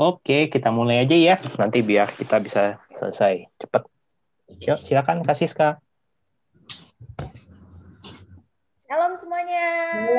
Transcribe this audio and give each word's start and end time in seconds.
Oke, 0.00 0.48
kita 0.48 0.72
mulai 0.72 1.04
aja 1.04 1.12
ya. 1.12 1.36
Nanti 1.60 1.84
biar 1.84 2.16
kita 2.16 2.40
bisa 2.40 2.80
selesai 2.96 3.44
cepat. 3.60 3.84
Yuk, 4.64 4.80
silakan 4.80 5.20
Kak 5.20 5.36
Siska. 5.36 5.76
Shalom 8.88 9.12
semuanya. 9.20 9.68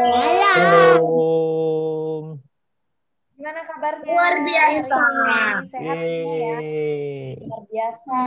Halo. 0.05 1.01
Gimana 3.33 3.65
kabarnya? 3.65 4.05
Luar 4.05 4.35
biasa. 4.45 5.01
Sehat 5.73 5.97
semua 5.97 6.35
ya. 6.37 6.57
Luar 7.41 7.63
biasa. 7.65 8.21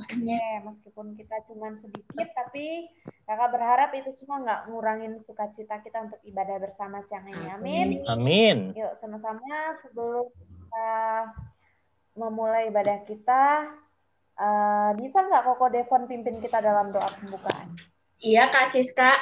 Oke, 0.00 0.16
meskipun 0.64 1.06
kita 1.12 1.36
cuma 1.44 1.76
sedikit, 1.76 2.28
tapi 2.32 2.88
kakak 3.28 3.52
berharap 3.52 3.92
itu 3.92 4.16
semua 4.16 4.40
nggak 4.40 4.72
ngurangin 4.72 5.20
sukacita 5.20 5.76
kita 5.84 6.08
untuk 6.08 6.24
ibadah 6.24 6.56
bersama 6.56 7.04
siang 7.04 7.28
ini. 7.28 7.52
Amin. 7.52 7.86
Amin. 8.08 8.56
Yuk 8.72 8.96
sama-sama 8.96 9.76
sebelum 9.84 10.32
kita 10.76 11.32
memulai 12.20 12.68
ibadah 12.68 13.00
kita, 13.08 13.44
eh, 14.36 14.90
bisa 15.00 15.24
nggak 15.24 15.44
Koko 15.48 15.72
Devon 15.72 16.04
pimpin 16.04 16.36
kita 16.36 16.60
dalam 16.60 16.92
doa 16.92 17.08
pembukaan? 17.16 17.72
Iya, 18.20 18.52
Kak 18.52 18.68
Siska. 18.68 19.12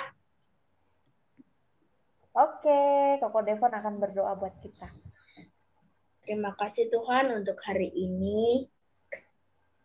Oke, 2.35 2.83
Koko 3.23 3.47
Devon 3.47 3.71
akan 3.71 4.03
berdoa 4.03 4.35
buat 4.35 4.51
kita. 4.59 4.91
Terima 6.27 6.59
kasih 6.59 6.91
Tuhan 6.91 7.31
untuk 7.31 7.63
hari 7.63 7.95
ini. 7.95 8.67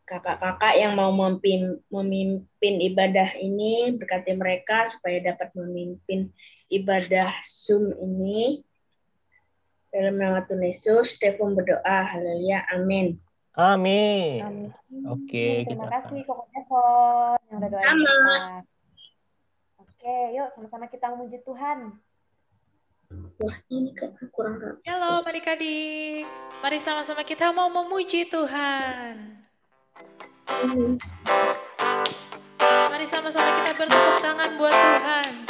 Kakak-kakak 0.09 0.73
yang 0.73 0.97
mau 0.97 1.13
memimpin, 1.13 1.85
memimpin 1.93 2.75
ibadah 2.81 3.37
ini, 3.37 3.93
berkati 3.93 4.33
mereka 4.33 4.89
supaya 4.89 5.21
dapat 5.21 5.53
memimpin 5.53 6.33
ibadah 6.73 7.29
Zoom 7.45 7.93
ini. 7.93 8.65
Dalam 9.89 10.15
nama 10.15 10.45
Tuhan 10.45 10.61
Yesus, 10.61 11.17
Stephen 11.17 11.57
berdoa, 11.57 11.81
haleluya, 12.05 12.61
amin. 12.69 13.17
Amin. 13.57 14.37
Amin. 14.39 14.69
Oke, 15.09 15.65
Terima 15.65 15.89
kita- 15.89 15.93
kasih 16.05 16.19
Koko 16.23 16.45
Devon 16.47 17.37
yang 17.49 17.57
udah 17.57 17.69
doain 17.69 17.83
Sama. 17.83 18.05
kita. 18.05 18.37
Oke, 19.81 20.15
yuk 20.31 20.47
sama-sama 20.53 20.85
kita 20.87 21.05
memuji 21.09 21.37
Tuhan. 21.41 21.79
Wah, 23.09 23.55
ini 23.67 23.89
kan 23.91 24.13
kurang 24.29 24.61
rapi. 24.61 24.85
Halo 24.85 25.25
adik-adik, 25.25 26.29
mari 26.61 26.77
sama-sama 26.77 27.25
kita 27.25 27.49
mau 27.49 27.67
memuji 27.67 28.29
Tuhan. 28.29 29.41
Mari 32.61 33.05
sama-sama 33.09 33.49
kita 33.57 33.71
bertepuk 33.73 34.17
tangan 34.21 34.51
buat 34.55 34.69
Tuhan. 34.71 35.48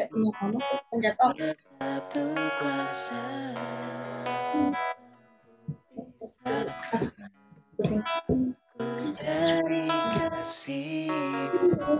Kayak 0.00 0.08
punya 0.16 0.32
kamu 0.40 0.56
terus 0.64 0.80
pencet 0.88 1.16
off. 1.20 1.36
Dari 9.20 9.92
kasihmu 10.16 11.92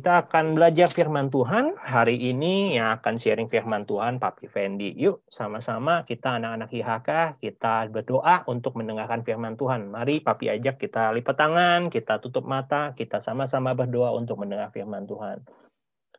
Kita 0.00 0.24
akan 0.24 0.56
belajar 0.56 0.88
firman 0.88 1.28
Tuhan. 1.28 1.76
Hari 1.76 2.32
ini 2.32 2.80
yang 2.80 2.96
akan 2.96 3.20
sharing 3.20 3.52
firman 3.52 3.84
Tuhan 3.84 4.16
Papi 4.16 4.48
Fendi. 4.48 4.96
Yuk, 4.96 5.28
sama-sama 5.28 6.08
kita 6.08 6.40
anak-anak 6.40 6.72
IHK, 6.72 7.10
kita 7.36 7.92
berdoa 7.92 8.40
untuk 8.48 8.80
mendengarkan 8.80 9.20
firman 9.20 9.60
Tuhan. 9.60 9.92
Mari 9.92 10.24
Papi 10.24 10.56
ajak 10.56 10.80
kita 10.80 11.12
lipat 11.12 11.36
tangan, 11.36 11.92
kita 11.92 12.16
tutup 12.16 12.48
mata, 12.48 12.96
kita 12.96 13.20
sama-sama 13.20 13.76
berdoa 13.76 14.16
untuk 14.16 14.40
mendengar 14.40 14.72
firman 14.72 15.04
Tuhan. 15.04 15.44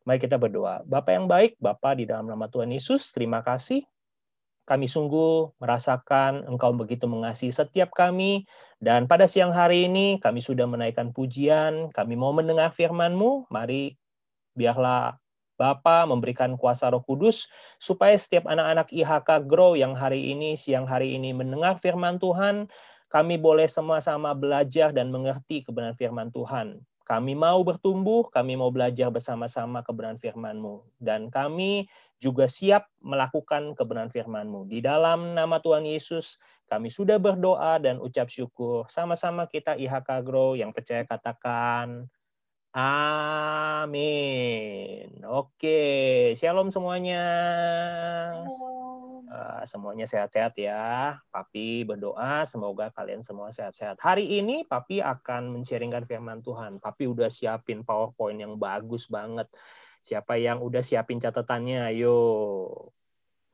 Mari 0.06 0.30
kita 0.30 0.38
berdoa. 0.38 0.86
Bapak 0.86 1.18
yang 1.18 1.26
baik, 1.26 1.58
Bapak 1.58 1.98
di 1.98 2.06
dalam 2.06 2.30
nama 2.30 2.46
Tuhan 2.54 2.70
Yesus, 2.70 3.10
terima 3.10 3.42
kasih 3.42 3.82
kami 4.72 4.88
sungguh 4.88 5.52
merasakan 5.60 6.48
Engkau 6.48 6.72
begitu 6.72 7.04
mengasihi 7.04 7.52
setiap 7.52 7.92
kami. 7.92 8.48
Dan 8.80 9.04
pada 9.04 9.28
siang 9.28 9.52
hari 9.52 9.92
ini 9.92 10.16
kami 10.24 10.40
sudah 10.40 10.64
menaikkan 10.64 11.12
pujian, 11.12 11.92
kami 11.92 12.16
mau 12.16 12.32
mendengar 12.32 12.72
firman-Mu. 12.72 13.52
Mari 13.52 14.00
biarlah 14.56 15.20
Bapa 15.60 16.08
memberikan 16.08 16.56
kuasa 16.56 16.88
Roh 16.88 17.04
Kudus 17.04 17.52
supaya 17.84 18.16
setiap 18.16 18.48
anak-anak 18.48 18.96
IHK 18.96 19.44
Grow 19.44 19.76
yang 19.76 19.92
hari 19.92 20.32
ini 20.32 20.56
siang 20.56 20.88
hari 20.88 21.20
ini 21.20 21.36
mendengar 21.36 21.76
firman 21.76 22.16
Tuhan, 22.16 22.72
kami 23.12 23.36
boleh 23.36 23.68
sama-sama 23.68 24.32
belajar 24.32 24.96
dan 24.96 25.12
mengerti 25.12 25.68
kebenaran 25.68 26.00
firman 26.00 26.32
Tuhan. 26.32 26.80
Kami 27.12 27.36
mau 27.36 27.60
bertumbuh, 27.60 28.32
kami 28.32 28.56
mau 28.56 28.72
belajar 28.72 29.12
bersama-sama 29.12 29.84
kebenaran 29.84 30.16
firman-Mu. 30.16 30.80
Dan 30.96 31.28
kami 31.28 31.92
juga 32.24 32.48
siap 32.48 32.88
melakukan 33.04 33.76
kebenaran 33.76 34.08
firman-Mu. 34.08 34.72
Di 34.72 34.80
dalam 34.80 35.36
nama 35.36 35.60
Tuhan 35.60 35.84
Yesus, 35.84 36.40
kami 36.72 36.88
sudah 36.88 37.20
berdoa 37.20 37.84
dan 37.84 38.00
ucap 38.00 38.32
syukur. 38.32 38.88
Sama-sama 38.88 39.44
kita 39.44 39.76
IHK 39.76 40.24
Grow 40.24 40.56
yang 40.56 40.72
percaya 40.72 41.04
katakan, 41.04 42.08
Amin. 42.72 44.00
Oke, 45.28 46.32
shalom 46.40 46.72
semuanya. 46.72 47.28
Uh, 49.32 49.64
semuanya 49.64 50.04
sehat-sehat 50.04 50.60
ya. 50.60 51.16
Papi 51.32 51.88
berdoa 51.88 52.44
semoga 52.44 52.92
kalian 52.92 53.24
semua 53.24 53.48
sehat-sehat. 53.48 53.96
Hari 54.04 54.28
ini 54.28 54.68
Papi 54.68 55.00
akan 55.00 55.56
men-sharingkan 55.56 56.04
firman 56.04 56.44
Tuhan. 56.44 56.84
Papi 56.84 57.08
udah 57.08 57.32
siapin 57.32 57.80
PowerPoint 57.88 58.44
yang 58.44 58.60
bagus 58.60 59.08
banget. 59.08 59.48
Siapa 60.04 60.36
yang 60.36 60.60
udah 60.60 60.84
siapin 60.84 61.24
catatannya? 61.24 61.96
Ayo. 61.96 62.20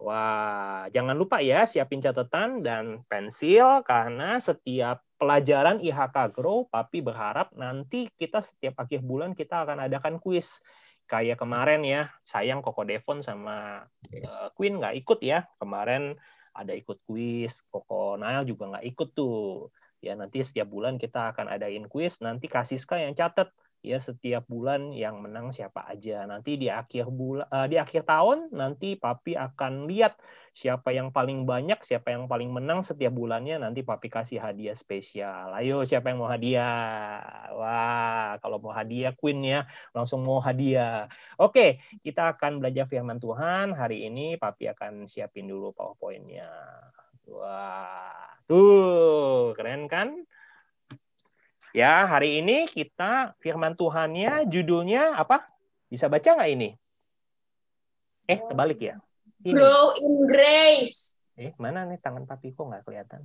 Wah, 0.01 0.89
jangan 0.89 1.13
lupa 1.13 1.46
ya 1.46 1.69
siapin 1.69 2.01
catatan 2.01 2.65
dan 2.65 3.05
pensil 3.05 3.81
karena 3.86 4.41
setiap 4.41 5.01
pelajaran 5.17 5.81
IHK 5.81 6.38
Grow, 6.38 6.69
Papi 6.69 7.01
berharap 7.01 7.53
nanti 7.57 8.10
kita 8.17 8.41
setiap 8.41 8.81
akhir 8.81 9.01
bulan 9.01 9.34
kita 9.34 9.62
akan 9.65 9.89
adakan 9.89 10.17
kuis. 10.22 10.62
Kayak 11.07 11.39
kemarin 11.39 11.87
ya, 11.87 12.11
sayang 12.27 12.59
Koko 12.59 12.83
Devon 12.83 13.23
sama 13.23 13.87
uh, 14.27 14.47
Queen 14.53 14.75
nggak 14.75 14.95
ikut 14.99 15.19
ya. 15.23 15.47
Kemarin 15.55 16.19
ada 16.51 16.75
ikut 16.75 16.99
kuis, 17.07 17.63
Koko 17.71 18.19
Nail 18.19 18.43
juga 18.43 18.75
nggak 18.75 18.85
ikut 18.91 19.09
tuh. 19.15 19.71
Ya 20.03 20.13
nanti 20.13 20.43
setiap 20.43 20.67
bulan 20.67 20.99
kita 20.99 21.33
akan 21.33 21.47
adain 21.47 21.87
kuis, 21.89 22.19
nanti 22.19 22.51
Kasiska 22.51 22.99
yang 22.99 23.15
catat 23.15 23.49
ya 23.86 23.98
setiap 24.01 24.43
bulan 24.50 24.91
yang 24.93 25.22
menang 25.22 25.53
siapa 25.53 25.86
aja. 25.88 26.25
Nanti 26.25 26.57
di 26.57 26.67
akhir 26.67 27.10
bulan 27.10 27.48
uh, 27.50 27.67
di 27.69 27.77
akhir 27.79 28.03
tahun 28.10 28.51
nanti 28.51 28.98
Papi 28.98 29.38
akan 29.38 29.86
lihat 29.88 30.17
siapa 30.57 30.89
yang 30.89 31.13
paling 31.13 31.46
banyak, 31.46 31.77
siapa 31.86 32.10
yang 32.10 32.25
paling 32.25 32.50
menang 32.50 32.81
setiap 32.81 33.13
bulannya 33.13 33.62
nanti 33.62 33.86
Papi 33.86 34.10
kasih 34.10 34.41
hadiah 34.41 34.74
spesial. 34.74 35.53
Ayo 35.53 35.86
siapa 35.86 36.10
yang 36.10 36.19
mau 36.19 36.29
hadiah? 36.29 37.22
Wah, 37.53 38.41
kalau 38.41 38.57
mau 38.57 38.74
hadiah 38.74 39.13
Queen 39.13 39.46
ya, 39.46 39.69
langsung 39.93 40.25
mau 40.25 40.41
hadiah. 40.41 41.05
Oke, 41.38 41.77
kita 42.01 42.34
akan 42.34 42.57
belajar 42.62 42.89
firman 42.89 43.22
Tuhan. 43.22 43.77
Hari 43.77 44.10
ini 44.10 44.36
Papi 44.41 44.65
akan 44.74 45.05
siapin 45.05 45.46
dulu 45.46 45.72
PowerPoint-nya. 45.77 46.50
Wah, 47.27 48.39
tuh 48.48 49.53
keren 49.53 49.86
kan? 49.91 50.25
Ya, 51.75 52.07
hari 52.07 52.39
ini 52.39 52.67
kita 52.67 53.36
firman 53.43 53.75
Tuhannya 53.75 54.47
judulnya 54.47 55.15
apa? 55.19 55.43
Bisa 55.91 56.07
baca 56.07 56.36
nggak 56.36 56.51
ini? 56.51 56.69
Eh, 58.27 58.39
terbalik 58.43 58.79
ya. 58.79 58.95
Ini. 59.43 59.55
Grow 59.55 59.95
in 59.95 60.13
grace. 60.27 61.19
Eh, 61.38 61.51
mana 61.59 61.88
nih 61.88 62.00
tangan 62.00 62.27
papi 62.27 62.51
kok 62.55 62.67
nggak 62.67 62.83
kelihatan? 62.83 63.21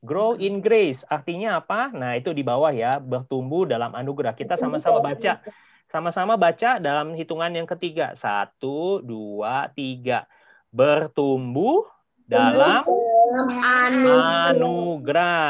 Grow 0.00 0.32
in 0.38 0.64
grace 0.64 1.04
artinya 1.06 1.60
apa? 1.60 1.92
Nah, 1.92 2.16
itu 2.16 2.32
di 2.32 2.40
bawah 2.40 2.72
ya, 2.72 2.96
bertumbuh 2.98 3.68
dalam 3.68 3.92
anugerah. 3.92 4.32
Kita 4.32 4.56
sama-sama 4.56 5.04
baca. 5.04 5.44
Sama-sama 5.90 6.34
baca 6.38 6.78
dalam 6.78 7.12
hitungan 7.18 7.50
yang 7.50 7.68
ketiga. 7.68 8.14
Satu, 8.16 9.02
dua, 9.04 9.68
tiga. 9.74 10.24
Bertumbuh 10.70 11.84
dalam 12.24 12.86
anugerah. 13.30 14.50
anugerah. 14.50 15.42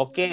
Oke, 0.00 0.28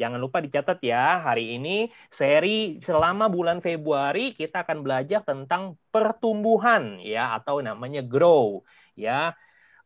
jangan 0.00 0.16
lupa 0.16 0.40
dicatat 0.40 0.80
ya. 0.80 1.20
Hari 1.20 1.60
ini 1.60 1.92
seri 2.08 2.80
selama 2.80 3.28
bulan 3.28 3.60
Februari 3.60 4.32
kita 4.32 4.64
akan 4.64 4.80
belajar 4.80 5.20
tentang 5.22 5.76
pertumbuhan 5.92 6.98
ya 7.04 7.36
atau 7.36 7.60
namanya 7.60 8.00
grow 8.00 8.64
ya. 8.96 9.36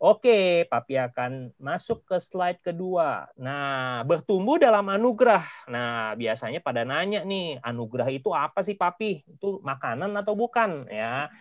Oke, 0.05 0.69
Papi 0.69 1.01
akan 1.01 1.55
masuk 1.57 2.05
ke 2.05 2.21
slide 2.21 2.61
kedua. 2.61 3.31
Nah, 3.41 4.03
bertumbuh 4.05 4.61
dalam 4.61 4.85
anugerah. 4.91 5.71
Nah, 5.71 6.13
biasanya 6.19 6.61
pada 6.61 6.85
nanya 6.85 7.25
nih, 7.25 7.63
anugerah 7.63 8.13
itu 8.13 8.29
apa 8.35 8.61
sih, 8.61 8.77
Papi? 8.77 9.25
Itu 9.25 9.65
makanan 9.65 10.13
atau 10.19 10.37
bukan? 10.37 10.91
Ya. 10.93 11.33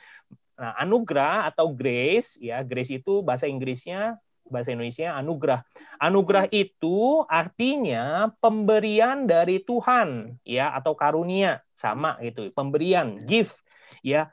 Nah, 0.55 0.71
anugerah 0.79 1.49
atau 1.49 1.75
grace, 1.75 2.39
ya, 2.39 2.63
grace 2.63 3.03
itu 3.03 3.19
bahasa 3.25 3.49
Inggrisnya 3.51 4.21
bahasa 4.47 4.75
Indonesia 4.75 5.15
anugerah. 5.15 5.63
Anugerah 5.99 6.45
itu 6.51 7.23
artinya 7.27 8.31
pemberian 8.43 9.25
dari 9.25 9.63
Tuhan 9.63 10.39
ya 10.43 10.71
atau 10.75 10.93
karunia 10.93 11.63
sama 11.73 12.19
gitu. 12.19 12.47
Pemberian, 12.51 13.19
gift 13.23 13.59
ya. 14.03 14.29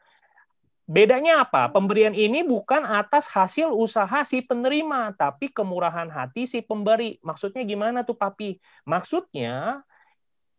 Bedanya 0.91 1.47
apa? 1.47 1.71
Pemberian 1.71 2.19
ini 2.19 2.43
bukan 2.43 2.83
atas 2.83 3.31
hasil 3.31 3.71
usaha 3.71 4.27
si 4.27 4.43
penerima, 4.43 5.15
tapi 5.15 5.47
kemurahan 5.47 6.11
hati 6.11 6.51
si 6.51 6.67
pemberi. 6.67 7.15
Maksudnya 7.23 7.63
gimana 7.63 8.03
tuh, 8.03 8.19
Papi? 8.19 8.59
Maksudnya 8.91 9.87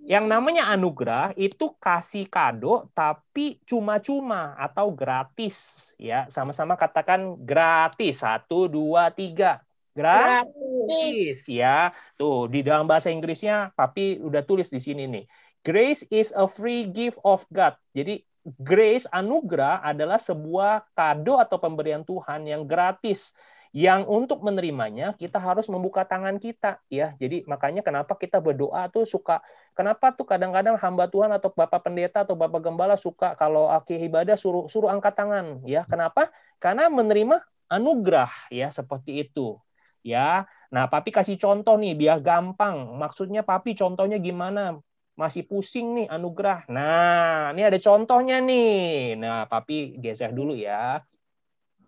yang 0.02 0.26
namanya 0.26 0.66
anugerah 0.74 1.38
itu 1.38 1.78
kasih 1.78 2.26
kado 2.26 2.90
tapi 2.98 3.62
cuma-cuma 3.70 4.58
atau 4.58 4.90
gratis 4.90 5.92
ya. 6.02 6.26
Sama-sama 6.34 6.74
katakan 6.74 7.38
gratis. 7.38 8.26
Satu 8.26 8.66
dua 8.66 9.14
tiga. 9.14 9.62
Gratis, 9.92 10.56
gratis. 10.56 11.38
Ya 11.46 11.92
tuh 12.18 12.48
di 12.50 12.66
dalam 12.66 12.88
bahasa 12.88 13.12
Inggrisnya 13.14 13.76
papi 13.78 14.18
udah 14.24 14.42
tulis 14.42 14.74
di 14.74 14.82
sini 14.82 15.06
nih. 15.06 15.26
Grace 15.62 16.02
is 16.10 16.34
a 16.34 16.50
free 16.50 16.90
gift 16.90 17.22
of 17.22 17.46
God. 17.54 17.78
Jadi 17.94 18.26
grace 18.42 19.06
anugerah 19.14 19.86
adalah 19.86 20.18
sebuah 20.18 20.90
kado 20.98 21.38
atau 21.38 21.62
pemberian 21.62 22.02
Tuhan 22.02 22.50
yang 22.50 22.66
gratis 22.66 23.38
yang 23.72 24.04
untuk 24.04 24.44
menerimanya 24.44 25.16
kita 25.16 25.40
harus 25.40 25.72
membuka 25.72 26.04
tangan 26.04 26.36
kita 26.36 26.84
ya. 26.92 27.16
Jadi 27.16 27.48
makanya 27.48 27.80
kenapa 27.80 28.20
kita 28.20 28.44
berdoa 28.44 28.92
tuh 28.92 29.08
suka 29.08 29.40
kenapa 29.72 30.12
tuh 30.12 30.28
kadang-kadang 30.28 30.76
hamba 30.76 31.08
Tuhan 31.08 31.32
atau 31.32 31.56
bapak 31.56 31.88
pendeta 31.88 32.28
atau 32.28 32.36
bapak 32.36 32.68
gembala 32.68 33.00
suka 33.00 33.32
kalau 33.40 33.72
akhir 33.72 34.04
ibadah 34.04 34.36
suruh 34.36 34.68
suruh 34.68 34.92
angkat 34.92 35.16
tangan 35.16 35.64
ya. 35.64 35.88
Kenapa? 35.88 36.28
Karena 36.60 36.92
menerima 36.92 37.40
anugerah 37.72 38.52
ya 38.52 38.68
seperti 38.68 39.24
itu 39.24 39.56
ya. 40.04 40.44
Nah 40.68 40.92
papi 40.92 41.16
kasih 41.16 41.40
contoh 41.40 41.80
nih 41.80 41.96
biar 41.96 42.20
gampang. 42.20 43.00
Maksudnya 43.00 43.48
papi 43.48 43.72
contohnya 43.80 44.20
gimana? 44.20 44.84
Masih 45.16 45.48
pusing 45.48 45.96
nih 45.96 46.08
anugerah. 46.12 46.68
Nah 46.68 47.56
ini 47.56 47.64
ada 47.64 47.80
contohnya 47.80 48.44
nih. 48.44 49.16
Nah 49.16 49.48
papi 49.48 49.96
geser 49.96 50.36
dulu 50.36 50.60
ya 50.60 51.00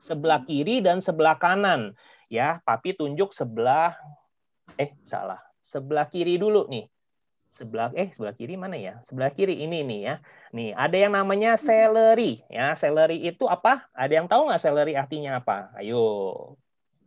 sebelah 0.04 0.44
kiri 0.44 0.84
dan 0.84 1.00
sebelah 1.00 1.40
kanan. 1.40 1.96
Ya, 2.28 2.60
papi 2.68 2.92
tunjuk 2.92 3.32
sebelah 3.32 3.96
eh 4.76 4.92
salah. 5.08 5.40
Sebelah 5.64 6.12
kiri 6.12 6.36
dulu 6.36 6.68
nih. 6.68 6.92
Sebelah 7.48 7.96
eh 7.96 8.12
sebelah 8.12 8.36
kiri 8.36 8.60
mana 8.60 8.76
ya? 8.76 9.00
Sebelah 9.06 9.32
kiri 9.32 9.64
ini 9.64 9.86
nih 9.88 10.00
ya. 10.04 10.16
Nih, 10.52 10.76
ada 10.76 10.98
yang 11.00 11.16
namanya 11.16 11.56
celery 11.56 12.44
ya. 12.52 12.76
Celery 12.76 13.24
itu 13.24 13.48
apa? 13.48 13.88
Ada 13.96 14.20
yang 14.20 14.28
tahu 14.28 14.52
nggak 14.52 14.60
celery 14.60 15.00
artinya 15.00 15.40
apa? 15.40 15.72
Ayo. 15.80 16.04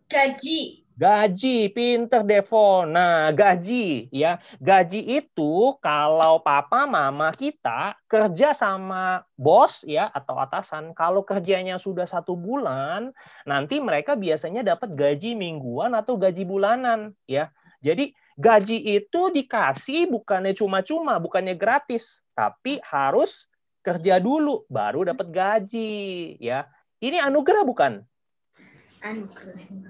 Gaji. 0.09 0.86
Gaji, 0.97 1.77
pinter 1.77 2.25
Devon. 2.25 2.97
Nah, 2.97 3.29
gaji 3.29 4.09
ya. 4.09 4.41
Gaji 4.57 5.05
itu 5.21 5.77
kalau 5.85 6.41
papa 6.41 6.89
mama 6.89 7.29
kita 7.37 8.01
kerja 8.09 8.57
sama 8.57 9.21
bos 9.37 9.85
ya 9.85 10.09
atau 10.09 10.41
atasan, 10.41 10.97
kalau 10.97 11.21
kerjanya 11.21 11.77
sudah 11.77 12.09
satu 12.09 12.33
bulan, 12.33 13.13
nanti 13.45 13.77
mereka 13.77 14.17
biasanya 14.17 14.65
dapat 14.65 14.97
gaji 14.97 15.37
mingguan 15.37 15.93
atau 15.93 16.17
gaji 16.17 16.49
bulanan 16.49 17.13
ya. 17.29 17.53
Jadi 17.85 18.17
gaji 18.41 18.81
itu 18.97 19.29
dikasih 19.29 20.09
bukannya 20.09 20.57
cuma-cuma, 20.57 21.21
bukannya 21.21 21.61
gratis, 21.61 22.25
tapi 22.33 22.81
harus 22.81 23.45
kerja 23.85 24.17
dulu 24.17 24.65
baru 24.73 25.13
dapat 25.13 25.29
gaji 25.29 26.41
ya. 26.41 26.65
Ini 27.05 27.21
anugerah 27.21 27.69
bukan? 27.69 28.01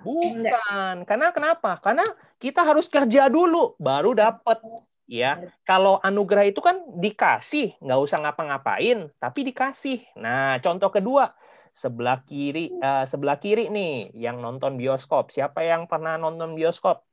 Bukan. 0.05 0.97
Karena 1.09 1.29
kenapa? 1.33 1.79
Karena 1.81 2.05
kita 2.37 2.63
harus 2.67 2.91
kerja 2.91 3.31
dulu 3.33 3.79
baru 3.81 4.13
dapat. 4.13 4.61
Ya, 5.07 5.39
kalau 5.63 6.03
anugerah 6.03 6.51
itu 6.51 6.59
kan 6.59 6.83
dikasih, 6.99 7.79
nggak 7.79 8.01
usah 8.03 8.19
ngapa-ngapain, 8.27 9.07
tapi 9.23 9.47
dikasih. 9.47 10.03
Nah, 10.19 10.59
contoh 10.59 10.91
kedua, 10.91 11.31
sebelah 11.71 12.27
kiri 12.27 12.75
uh, 12.83 13.07
sebelah 13.07 13.39
kiri 13.39 13.71
nih 13.71 14.11
yang 14.19 14.43
nonton 14.43 14.75
bioskop. 14.75 15.31
Siapa 15.31 15.63
yang 15.63 15.87
pernah 15.87 16.19
nonton 16.19 16.59
bioskop? 16.59 17.07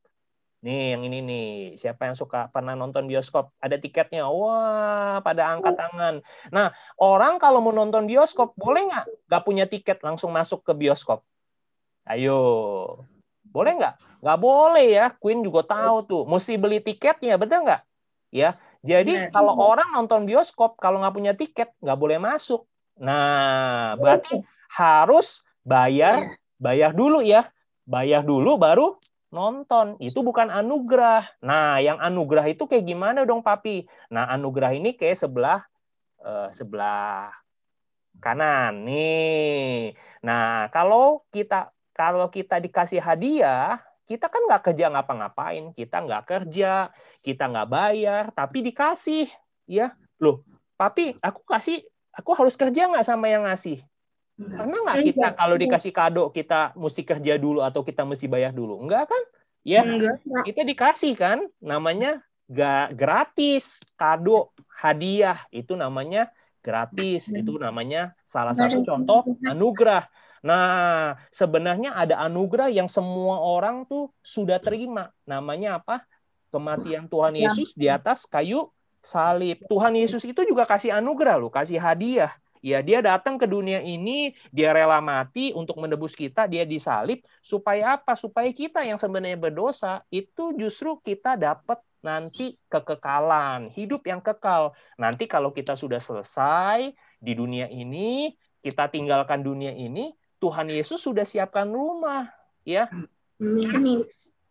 Nih 0.63 0.95
yang 0.95 1.03
ini 1.03 1.19
nih. 1.19 1.49
Siapa 1.75 2.07
yang 2.07 2.15
suka 2.15 2.47
pernah 2.47 2.73
nonton 2.73 3.05
bioskop? 3.05 3.51
Ada 3.59 3.75
tiketnya. 3.77 4.25
Wah, 4.25 5.19
pada 5.19 5.51
angkat 5.51 5.75
tangan. 5.75 6.15
Nah, 6.49 6.71
orang 6.97 7.35
kalau 7.37 7.59
mau 7.59 7.75
nonton 7.75 8.07
bioskop 8.07 8.55
boleh 8.55 8.87
nggak? 8.87 9.05
Nggak 9.27 9.43
punya 9.43 9.65
tiket 9.67 9.99
langsung 9.99 10.31
masuk 10.31 10.63
ke 10.63 10.71
bioskop? 10.71 11.27
Ayo. 12.03 12.39
Boleh 13.53 13.77
nggak? 13.77 13.95
Nggak 14.23 14.39
boleh 14.39 14.87
ya. 14.89 15.05
Queen 15.15 15.45
juga 15.45 15.63
tahu 15.63 15.97
tuh. 16.03 16.23
Mesti 16.25 16.57
beli 16.57 16.79
tiketnya, 16.83 17.37
betul 17.37 17.63
nggak? 17.67 17.81
Ya. 18.33 18.57
Jadi 18.83 19.31
kalau 19.31 19.55
orang 19.55 19.95
nonton 19.95 20.27
bioskop, 20.27 20.75
kalau 20.75 20.99
nggak 20.99 21.15
punya 21.15 21.33
tiket, 21.37 21.71
nggak 21.79 21.99
boleh 21.99 22.19
masuk. 22.19 22.67
Nah, 22.99 23.95
berarti 23.95 24.43
harus 24.69 25.41
bayar, 25.63 26.35
bayar 26.59 26.91
dulu 26.91 27.23
ya. 27.23 27.47
Bayar 27.87 28.23
dulu 28.23 28.55
baru 28.55 28.95
nonton. 29.33 29.97
Itu 29.97 30.21
bukan 30.21 30.53
anugerah. 30.53 31.25
Nah, 31.41 31.81
yang 31.81 31.97
anugerah 31.97 32.45
itu 32.53 32.69
kayak 32.69 32.85
gimana 32.85 33.25
dong, 33.25 33.41
Papi? 33.41 33.89
Nah, 34.13 34.29
anugerah 34.29 34.77
ini 34.77 34.93
kayak 34.93 35.17
sebelah 35.17 35.65
uh, 36.21 36.53
sebelah 36.53 37.33
kanan 38.21 38.85
nih. 38.85 39.97
Nah, 40.21 40.69
kalau 40.69 41.25
kita 41.33 41.72
kalau 41.93 42.27
kita 42.27 42.57
dikasih 42.57 42.99
hadiah, 42.99 43.77
kita 44.03 44.27
kan 44.27 44.43
nggak 44.49 44.73
kerja 44.73 44.91
ngapa-ngapain, 44.91 45.71
kita 45.77 46.03
nggak 46.03 46.23
kerja, 46.27 46.91
kita 47.23 47.43
nggak 47.47 47.69
bayar, 47.69 48.23
tapi 48.35 48.65
dikasih, 48.65 49.29
ya 49.69 49.93
loh, 50.19 50.43
papi, 50.75 51.15
aku 51.21 51.45
kasih 51.47 51.85
aku 52.11 52.35
harus 52.35 52.57
kerja 52.59 52.89
nggak 52.89 53.05
sama 53.07 53.29
yang 53.29 53.47
ngasih? 53.47 53.79
Karena 54.33 54.75
nggak 54.81 54.97
kita 55.13 55.27
kalau 55.37 55.55
dikasih 55.55 55.93
kado 55.93 56.33
kita 56.33 56.73
mesti 56.73 57.01
kerja 57.05 57.37
dulu 57.37 57.61
atau 57.61 57.85
kita 57.85 58.01
mesti 58.03 58.25
bayar 58.25 58.49
dulu? 58.49 58.81
Enggak 58.81 59.13
kan? 59.13 59.23
Ya, 59.63 59.87
kita 60.43 60.67
dikasih 60.67 61.15
kan, 61.15 61.39
namanya 61.63 62.19
gak 62.51 62.99
gratis 62.99 63.79
kado 63.95 64.51
hadiah 64.67 65.39
itu 65.47 65.79
namanya 65.79 66.27
gratis 66.59 67.31
itu 67.31 67.55
namanya 67.55 68.11
salah 68.27 68.51
satu 68.51 68.83
contoh 68.83 69.23
anugerah. 69.47 70.03
Nah, 70.43 71.15
sebenarnya 71.31 71.95
ada 71.95 72.19
anugerah 72.27 72.67
yang 72.67 72.91
semua 72.91 73.39
orang 73.39 73.87
tuh 73.87 74.11
sudah 74.19 74.59
terima. 74.59 75.09
Namanya 75.23 75.79
apa? 75.79 76.03
Kematian 76.51 77.07
Tuhan 77.07 77.33
Yesus 77.33 77.71
di 77.73 77.87
atas 77.87 78.27
kayu 78.27 78.67
salib. 78.99 79.63
Tuhan 79.71 79.95
Yesus 79.95 80.21
itu 80.27 80.43
juga 80.43 80.67
kasih 80.67 80.99
anugerah 80.99 81.39
loh, 81.39 81.49
kasih 81.49 81.79
hadiah. 81.79 82.35
Ya, 82.63 82.79
dia 82.79 83.03
datang 83.03 83.35
ke 83.35 83.43
dunia 83.43 83.83
ini, 83.83 84.31
dia 84.47 84.71
rela 84.71 85.03
mati 85.03 85.51
untuk 85.51 85.75
menebus 85.83 86.15
kita, 86.15 86.47
dia 86.47 86.63
disalib 86.63 87.19
supaya 87.43 87.99
apa? 87.99 88.15
Supaya 88.15 88.47
kita 88.55 88.87
yang 88.87 88.95
sebenarnya 88.95 89.35
berdosa 89.35 89.99
itu 90.07 90.55
justru 90.55 90.95
kita 91.03 91.35
dapat 91.35 91.83
nanti 91.99 92.55
kekekalan, 92.71 93.67
hidup 93.67 94.07
yang 94.07 94.23
kekal. 94.23 94.71
Nanti 94.95 95.27
kalau 95.27 95.51
kita 95.51 95.75
sudah 95.75 95.99
selesai 95.99 96.95
di 97.19 97.33
dunia 97.35 97.67
ini, 97.67 98.31
kita 98.63 98.87
tinggalkan 98.87 99.43
dunia 99.43 99.75
ini, 99.75 100.15
Tuhan 100.43 100.67
Yesus 100.67 100.99
sudah 100.99 101.23
siapkan 101.23 101.71
rumah, 101.71 102.27
ya. 102.67 102.91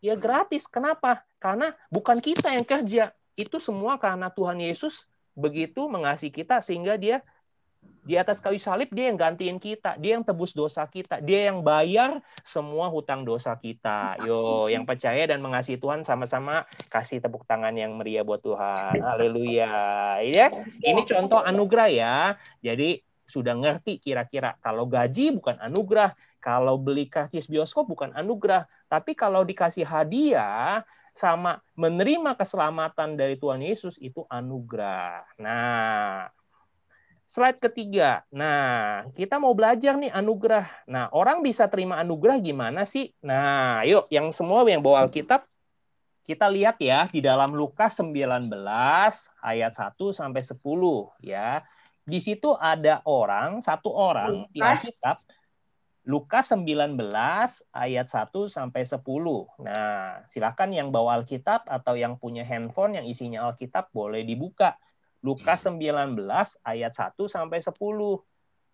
Ya 0.01 0.17
gratis. 0.17 0.65
Kenapa? 0.65 1.21
Karena 1.37 1.77
bukan 1.93 2.17
kita 2.17 2.49
yang 2.49 2.65
kerja, 2.65 3.13
itu 3.37 3.61
semua 3.61 4.01
karena 4.01 4.33
Tuhan 4.33 4.57
Yesus 4.57 5.05
begitu 5.37 5.85
mengasihi 5.93 6.33
kita 6.33 6.65
sehingga 6.65 6.97
dia 6.97 7.21
di 8.03 8.19
atas 8.19 8.43
kayu 8.43 8.59
salib 8.59 8.91
dia 8.91 9.11
yang 9.11 9.19
gantiin 9.21 9.63
kita, 9.63 9.95
dia 9.95 10.19
yang 10.19 10.27
tebus 10.27 10.57
dosa 10.57 10.83
kita, 10.91 11.23
dia 11.23 11.51
yang 11.51 11.63
bayar 11.63 12.19
semua 12.43 12.91
hutang 12.91 13.23
dosa 13.23 13.55
kita. 13.55 14.19
Yo, 14.27 14.67
yang 14.67 14.83
percaya 14.83 15.23
dan 15.29 15.39
mengasihi 15.39 15.79
Tuhan 15.79 16.03
sama-sama 16.03 16.67
kasih 16.91 17.23
tepuk 17.23 17.47
tangan 17.47 17.75
yang 17.79 17.95
meriah 17.95 18.27
buat 18.27 18.43
Tuhan. 18.43 18.99
Haleluya. 18.99 19.71
Ya, 20.25 20.51
ini 20.83 21.03
contoh 21.07 21.43
anugerah 21.43 21.88
ya. 21.90 22.16
Jadi 22.59 23.03
sudah 23.33 23.57
ngerti 23.57 23.97
kira-kira 23.97 24.61
kalau 24.61 24.85
gaji 24.85 25.33
bukan 25.33 25.57
anugerah, 25.57 26.12
kalau 26.45 26.77
beli 26.77 27.09
karcis 27.09 27.49
bioskop 27.49 27.88
bukan 27.88 28.12
anugerah, 28.12 28.68
tapi 28.92 29.16
kalau 29.16 29.40
dikasih 29.40 29.88
hadiah 29.88 30.85
sama 31.16 31.64
menerima 31.73 32.37
keselamatan 32.37 33.16
dari 33.16 33.40
Tuhan 33.40 33.64
Yesus 33.64 33.97
itu 34.01 34.29
anugerah. 34.29 35.25
Nah, 35.40 36.29
slide 37.29 37.61
ketiga. 37.61 38.25
Nah, 38.29 39.09
kita 39.16 39.40
mau 39.40 39.57
belajar 39.57 39.97
nih 39.97 40.12
anugerah. 40.12 40.68
Nah, 40.88 41.09
orang 41.16 41.40
bisa 41.40 41.68
terima 41.73 41.97
anugerah 42.01 42.37
gimana 42.40 42.85
sih? 42.85 43.12
Nah, 43.25 43.85
yuk 43.88 44.05
yang 44.12 44.29
semua 44.33 44.64
yang 44.68 44.85
bawa 44.85 45.09
Alkitab 45.09 45.45
kita 46.23 46.47
lihat 46.47 46.79
ya 46.79 47.11
di 47.11 47.18
dalam 47.18 47.51
Lukas 47.53 47.99
19 47.99 48.47
ayat 49.42 49.73
1 49.75 50.14
sampai 50.14 50.40
10 50.40 50.61
ya. 51.21 51.61
Di 52.03 52.19
situ 52.19 52.55
ada 52.59 53.01
orang, 53.07 53.62
satu 53.62 53.95
orang 53.95 54.51
di 54.51 54.59
Alkitab 54.59 55.17
Lukas 56.03 56.51
19 56.51 56.99
ayat 57.71 58.07
1 58.11 58.51
sampai 58.51 58.83
10. 58.83 59.07
Nah, 59.62 60.19
silakan 60.27 60.75
yang 60.75 60.91
bawa 60.91 61.23
Alkitab 61.23 61.62
atau 61.71 61.95
yang 61.95 62.19
punya 62.19 62.43
handphone 62.43 62.99
yang 62.99 63.07
isinya 63.07 63.47
Alkitab 63.47 63.95
boleh 63.95 64.27
dibuka. 64.27 64.75
Lukas 65.23 65.62
19 65.62 66.19
ayat 66.67 66.91
1 66.91 67.15
sampai 67.31 67.62
10. 67.62 67.71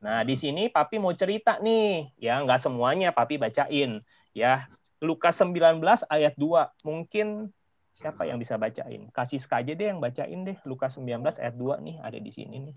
Nah, 0.01 0.25
di 0.25 0.41
sini 0.41 0.73
Papi 0.73 0.97
mau 0.97 1.12
cerita 1.12 1.61
nih, 1.61 2.17
ya 2.17 2.41
nggak 2.41 2.64
semuanya 2.64 3.12
Papi 3.12 3.37
bacain, 3.37 4.01
ya. 4.33 4.64
Lukas 5.05 5.37
19 5.37 5.85
ayat 6.09 6.33
2. 6.41 6.73
Mungkin 6.88 7.53
siapa 7.99 8.23
yang 8.31 8.39
bisa 8.39 8.55
bacain? 8.55 9.11
Kasih 9.11 9.43
aja 9.43 9.73
deh 9.75 9.87
yang 9.91 9.99
bacain 9.99 10.47
deh. 10.47 10.55
Lukas 10.63 10.95
19 10.95 11.19
ayat 11.43 11.55
2 11.59 11.83
nih 11.83 11.97
ada 11.99 12.19
di 12.23 12.31
sini 12.31 12.71
nih. 12.71 12.75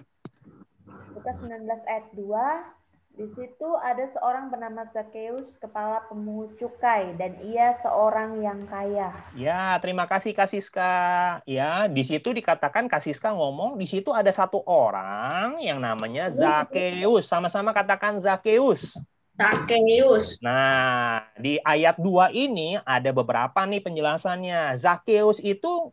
Lukas 1.13 1.37
19 1.45 1.69
ayat 1.85 2.09
2 2.17 2.81
di 3.11 3.27
situ 3.27 3.69
ada 3.83 4.07
seorang 4.07 4.47
bernama 4.47 4.87
Zakheus, 4.95 5.51
kepala 5.59 5.99
pemungut 6.07 6.55
cukai, 6.55 7.11
dan 7.19 7.35
ia 7.43 7.75
seorang 7.83 8.39
yang 8.39 8.63
kaya. 8.71 9.11
Ya, 9.35 9.75
terima 9.83 10.07
kasih 10.07 10.31
Kasiska. 10.31 11.43
Ya, 11.43 11.91
di 11.91 12.07
situ 12.07 12.31
dikatakan 12.31 12.87
Kasiska 12.87 13.35
ngomong, 13.35 13.75
di 13.75 13.83
situ 13.83 14.15
ada 14.15 14.31
satu 14.31 14.63
orang 14.63 15.59
yang 15.59 15.83
namanya 15.83 16.31
Zakheus. 16.31 17.27
Sama-sama 17.27 17.75
katakan 17.75 18.15
Zakheus. 18.15 18.95
Zakheus. 19.41 20.37
Nah, 20.45 21.25
di 21.33 21.57
ayat 21.65 21.97
2 21.97 22.29
ini 22.29 22.77
ada 22.85 23.09
beberapa 23.09 23.65
nih 23.65 23.81
penjelasannya. 23.81 24.77
Zakheus 24.77 25.41
itu 25.41 25.89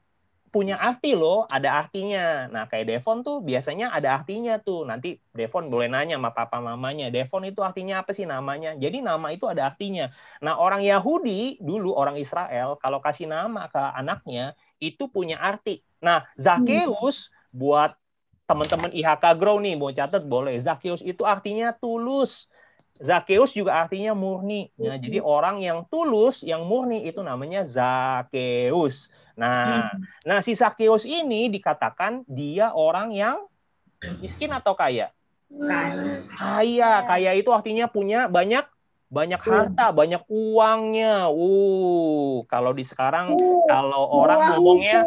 punya 0.48 0.76
arti 0.80 1.16
loh, 1.16 1.48
ada 1.48 1.80
artinya. 1.80 2.48
Nah, 2.48 2.68
kayak 2.68 2.88
Devon 2.88 3.24
tuh 3.24 3.40
biasanya 3.40 3.88
ada 3.92 4.20
artinya 4.20 4.61
tuh. 4.61 4.84
Nanti 4.84 5.16
Devon 5.32 5.72
boleh 5.72 5.88
nanya 5.88 6.20
sama 6.20 6.32
papa 6.32 6.61
mamanya, 6.61 7.08
Devon 7.08 7.48
itu 7.48 7.64
artinya 7.64 8.04
apa 8.04 8.12
sih 8.12 8.28
namanya? 8.28 8.76
Jadi 8.76 9.00
nama 9.00 9.32
itu 9.32 9.48
ada 9.48 9.68
artinya. 9.68 10.12
Nah, 10.44 10.61
orang 10.61 10.84
Yahudi 10.84 11.61
dulu 11.61 11.96
orang 11.96 12.20
Israel 12.20 12.76
kalau 12.80 13.00
kasih 13.00 13.28
nama 13.28 13.68
ke 13.72 13.80
anaknya 13.80 14.52
itu 14.80 15.08
punya 15.08 15.40
arti. 15.40 15.80
Nah, 16.04 16.24
Zakheus 16.37 17.32
buat 17.52 17.96
teman-teman 18.48 18.88
IHK 18.92 19.24
Grow 19.37 19.61
nih 19.61 19.76
mau 19.76 19.92
catat 19.92 20.24
boleh. 20.24 20.56
Zakheus 20.56 21.04
itu 21.04 21.24
artinya 21.28 21.72
tulus. 21.76 22.48
Zakheus 22.98 23.54
juga 23.54 23.78
artinya 23.78 24.11
murni. 24.12 24.74
Nah, 24.74 24.98
jadi 24.98 25.22
orang 25.22 25.62
yang 25.62 25.87
tulus, 25.87 26.42
yang 26.42 26.66
murni 26.66 27.06
itu 27.06 27.22
namanya 27.22 27.62
Zakheus. 27.62 29.11
Nah, 29.38 29.94
hmm. 29.94 30.26
nah 30.26 30.38
si 30.42 30.58
Zakheus 30.58 31.06
ini 31.06 31.46
dikatakan 31.46 32.26
dia 32.26 32.74
orang 32.74 33.14
yang 33.14 33.46
miskin 34.18 34.50
atau 34.50 34.74
kaya? 34.74 35.14
Kaya. 36.34 37.06
Kaya 37.06 37.30
itu 37.38 37.50
artinya 37.54 37.87
punya 37.87 38.26
banyak 38.26 38.66
banyak 39.08 39.40
harta, 39.40 39.88
banyak 39.94 40.20
uangnya. 40.28 41.32
Uh, 41.32 42.44
kalau 42.44 42.76
di 42.76 42.84
sekarang 42.84 43.32
kalau 43.70 44.04
orang 44.11 44.58
ngomongnya 44.58 45.06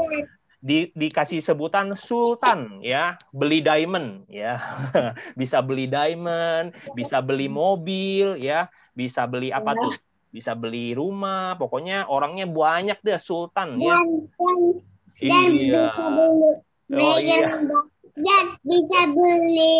di, 0.61 0.93
dikasih 0.93 1.41
sebutan 1.41 1.97
sultan 1.97 2.79
ya. 2.85 3.17
Beli 3.33 3.65
diamond 3.65 4.29
ya. 4.29 4.61
Bisa 5.39 5.59
beli 5.59 5.89
diamond 5.89 6.71
bisa 6.93 7.19
beli 7.19 7.49
mobil 7.49 8.37
ya. 8.37 8.69
Bisa 8.93 9.25
beli 9.25 9.49
apa 9.49 9.73
tuh? 9.73 9.91
Bisa 10.29 10.53
beli 10.53 10.93
rumah. 10.93 11.57
Pokoknya 11.57 12.05
orangnya 12.07 12.45
banyak 12.45 13.01
deh 13.01 13.17
sultan 13.17 13.81
ya. 13.81 13.97
Iya. 15.21 15.89
oh 16.97 17.17
iya 17.21 17.45
Ya, 18.17 18.39
bisa 18.63 18.99
beli 19.11 19.75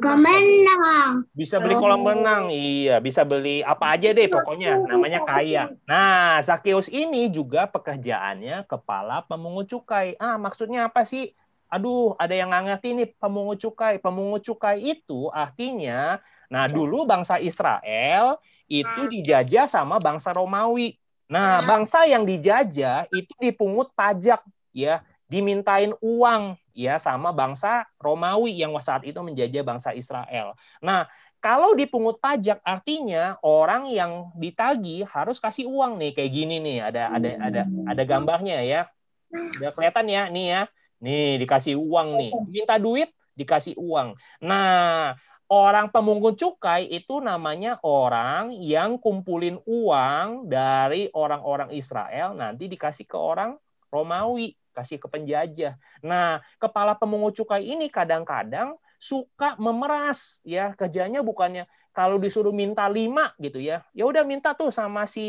kolam 0.00 0.24
renang. 0.24 1.10
Bisa 1.36 1.56
beli 1.60 1.74
kolam 1.76 2.02
oh. 2.02 2.08
renang, 2.12 2.42
iya. 2.48 3.00
Bisa 3.00 3.24
beli 3.24 3.60
apa 3.60 3.98
aja 3.98 4.12
deh 4.12 4.28
pokoknya. 4.28 4.80
Namanya 4.84 5.20
kaya. 5.24 5.72
Nah, 5.84 6.40
Zakheus 6.40 6.88
ini 6.88 7.28
juga 7.28 7.68
pekerjaannya 7.68 8.64
kepala 8.64 9.24
pemungut 9.28 9.68
cukai. 9.68 10.16
Ah, 10.16 10.40
maksudnya 10.40 10.88
apa 10.88 11.04
sih? 11.04 11.32
aduh 11.74 12.14
ada 12.22 12.30
yang 12.30 12.54
nggak 12.54 12.64
ngerti 12.70 12.88
nih 12.94 13.08
pemungut 13.18 13.58
cukai. 13.58 13.98
Pemungut 13.98 14.46
cukai 14.46 14.78
itu 14.78 15.26
artinya, 15.34 16.22
nah 16.46 16.70
dulu 16.70 17.02
bangsa 17.02 17.42
Israel 17.42 18.38
itu 18.70 19.10
dijajah 19.10 19.66
sama 19.66 19.98
bangsa 19.98 20.30
Romawi. 20.30 20.94
Nah, 21.26 21.58
bangsa 21.64 22.06
yang 22.06 22.22
dijajah 22.22 23.10
itu 23.10 23.32
dipungut 23.40 23.90
pajak 23.96 24.44
ya, 24.70 25.02
dimintain 25.26 25.90
uang 25.98 26.54
ya 26.74 26.98
sama 26.98 27.30
bangsa 27.30 27.86
Romawi 28.02 28.58
yang 28.58 28.74
saat 28.82 29.06
itu 29.06 29.16
menjajah 29.22 29.62
bangsa 29.62 29.94
Israel. 29.94 30.58
Nah, 30.82 31.06
kalau 31.38 31.72
dipungut 31.78 32.18
pajak 32.18 32.58
artinya 32.66 33.38
orang 33.40 33.88
yang 33.88 34.34
ditagi 34.34 35.06
harus 35.06 35.38
kasih 35.38 35.70
uang 35.70 36.00
nih 36.00 36.10
kayak 36.16 36.32
gini 36.34 36.56
nih 36.58 36.78
ada 36.90 37.14
ada 37.14 37.30
ada 37.38 37.62
ada 37.88 38.02
gambarnya 38.02 38.60
ya. 38.66 38.88
Udah 39.30 39.70
kelihatan 39.72 40.06
ya 40.10 40.22
nih 40.28 40.46
ya. 40.50 40.62
Nih 41.04 41.38
dikasih 41.38 41.78
uang 41.78 42.08
nih. 42.18 42.30
Minta 42.50 42.80
duit 42.80 43.12
dikasih 43.36 43.76
uang. 43.76 44.16
Nah, 44.40 45.12
orang 45.52 45.92
pemungut 45.92 46.40
cukai 46.40 46.88
itu 46.88 47.20
namanya 47.20 47.76
orang 47.84 48.54
yang 48.56 48.96
kumpulin 48.96 49.60
uang 49.68 50.48
dari 50.48 51.12
orang-orang 51.12 51.76
Israel 51.76 52.32
nanti 52.32 52.72
dikasih 52.72 53.04
ke 53.04 53.18
orang 53.20 53.58
Romawi, 53.92 54.56
kasih 54.74 54.98
ke 54.98 55.06
penjajah. 55.06 55.78
Nah, 56.02 56.42
kepala 56.58 56.98
pemungut 56.98 57.38
cukai 57.38 57.62
ini 57.62 57.86
kadang-kadang 57.86 58.74
suka 58.98 59.54
memeras 59.60 60.40
ya 60.42 60.72
kerjanya 60.72 61.20
bukannya 61.20 61.68
kalau 61.92 62.16
disuruh 62.16 62.56
minta 62.56 62.88
lima 62.88 63.36
gitu 63.36 63.60
ya 63.60 63.84
ya 63.92 64.08
udah 64.08 64.24
minta 64.24 64.56
tuh 64.56 64.72
sama 64.72 65.04
si 65.04 65.26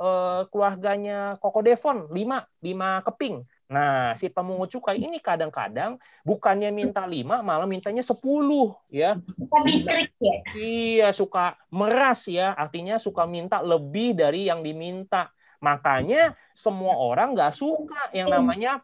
eh, 0.00 0.40
keluarganya 0.48 1.36
Koko 1.36 1.60
Devon 1.60 2.08
lima 2.08 2.48
lima 2.64 3.04
keping 3.04 3.44
Nah, 3.64 4.12
si 4.12 4.28
pemungut 4.28 4.68
cukai 4.68 5.00
ini 5.00 5.16
kadang-kadang 5.18 5.96
bukannya 6.20 6.68
minta 6.68 7.08
lima, 7.08 7.40
malah 7.40 7.64
mintanya 7.64 8.04
sepuluh, 8.04 8.76
ya. 8.92 9.16
Suka 9.16 9.64
ditrik 9.64 10.12
ya? 10.20 10.36
Iya, 10.52 11.08
suka 11.16 11.56
meras 11.72 12.28
ya. 12.28 12.52
Artinya 12.52 13.00
suka 13.00 13.24
minta 13.24 13.64
lebih 13.64 14.12
dari 14.12 14.52
yang 14.52 14.60
diminta. 14.60 15.32
Makanya 15.64 16.36
semua 16.54 16.94
orang 16.94 17.34
nggak 17.34 17.52
suka 17.52 18.14
yang 18.14 18.30
namanya 18.30 18.80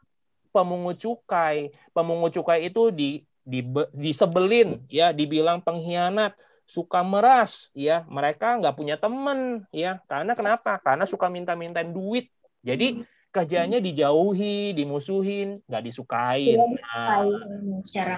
pemungut 0.50 0.98
cukai. 0.98 1.70
Pemungut 1.94 2.34
cukai 2.34 2.66
itu 2.66 2.90
di, 2.90 3.22
di 3.46 3.62
disebelin, 3.94 4.82
ya, 4.90 5.14
dibilang 5.14 5.62
pengkhianat, 5.62 6.34
suka 6.66 7.06
meras, 7.06 7.70
ya. 7.72 8.02
Mereka 8.10 8.58
nggak 8.58 8.74
punya 8.74 8.98
teman, 8.98 9.64
ya. 9.70 10.02
Karena 10.10 10.34
kenapa? 10.34 10.82
Karena 10.82 11.06
suka 11.06 11.30
minta-minta 11.30 11.80
duit. 11.86 12.28
Jadi 12.60 13.06
kerjanya 13.30 13.78
dijauhi, 13.78 14.74
dimusuhin, 14.74 15.62
nggak 15.70 15.84
disukai. 15.86 16.58
Nah, 16.58 17.22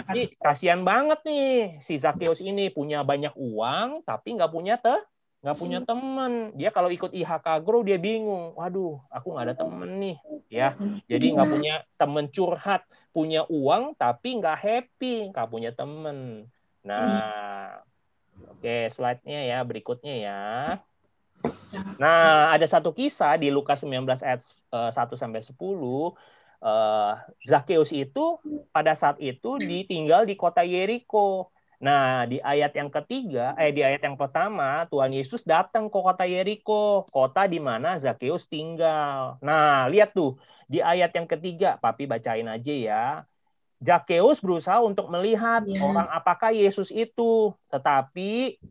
jadi 0.09 0.33
kasihan 0.41 0.81
banget 0.81 1.21
nih 1.29 1.77
si 1.85 2.01
Zakius 2.01 2.41
ini 2.41 2.73
punya 2.73 3.05
banyak 3.05 3.37
uang 3.37 4.09
tapi 4.09 4.35
nggak 4.35 4.49
punya 4.51 4.81
teh 4.81 4.99
nggak 5.43 5.59
punya 5.59 5.79
teman. 5.83 6.55
Dia 6.55 6.71
kalau 6.71 6.89
ikut 6.89 7.11
IHK 7.11 7.47
Grow 7.67 7.83
dia 7.83 7.99
bingung. 7.99 8.55
Waduh, 8.55 9.03
aku 9.11 9.35
nggak 9.35 9.47
ada 9.51 9.57
temen 9.59 9.91
nih, 9.99 10.17
ya. 10.47 10.73
Jadi 11.11 11.27
nggak 11.35 11.51
punya 11.51 11.75
temen 11.99 12.27
curhat, 12.31 12.87
punya 13.11 13.43
uang 13.51 13.99
tapi 13.99 14.39
nggak 14.39 14.59
happy, 14.59 15.35
nggak 15.35 15.49
punya 15.51 15.71
temen. 15.75 16.47
Nah, 16.87 17.79
oke 18.55 18.89
slide-nya 18.89 19.41
ya 19.47 19.59
berikutnya 19.67 20.15
ya. 20.19 20.43
Nah, 21.99 22.55
ada 22.55 22.67
satu 22.71 22.95
kisah 22.95 23.35
di 23.35 23.51
Lukas 23.51 23.83
19 23.83 24.07
ayat 24.23 24.41
1 24.71 24.95
sampai 25.19 25.43
10 25.43 25.59
uh, 25.59 27.15
Zakheus 27.43 27.91
itu 27.91 28.39
pada 28.71 28.95
saat 28.95 29.19
itu 29.19 29.59
ditinggal 29.59 30.25
di 30.25 30.35
kota 30.39 30.63
Yeriko. 30.63 31.52
Nah, 31.83 32.31
di 32.31 32.39
ayat 32.39 32.79
yang 32.79 32.95
ketiga, 32.95 33.59
eh 33.59 33.75
di 33.75 33.83
ayat 33.83 34.07
yang 34.07 34.15
pertama, 34.15 34.87
Tuhan 34.87 35.11
Yesus 35.11 35.43
datang 35.43 35.91
ke 35.91 35.99
kota 35.99 36.23
Yeriko, 36.23 37.11
kota 37.11 37.51
di 37.51 37.59
mana 37.59 37.99
Zakheus 37.99 38.47
tinggal. 38.47 39.43
Nah, 39.43 39.91
lihat 39.91 40.15
tuh, 40.15 40.39
di 40.71 40.79
ayat 40.79 41.11
yang 41.11 41.27
ketiga, 41.27 41.83
Papi 41.83 42.07
bacain 42.07 42.47
aja 42.47 42.71
ya. 42.71 43.05
Zakheus 43.83 44.39
berusaha 44.39 44.79
untuk 44.79 45.11
melihat 45.11 45.67
yeah. 45.67 45.83
orang 45.83 46.07
apakah 46.07 46.55
Yesus 46.55 46.95
itu, 46.95 47.51
tetapi 47.67 48.63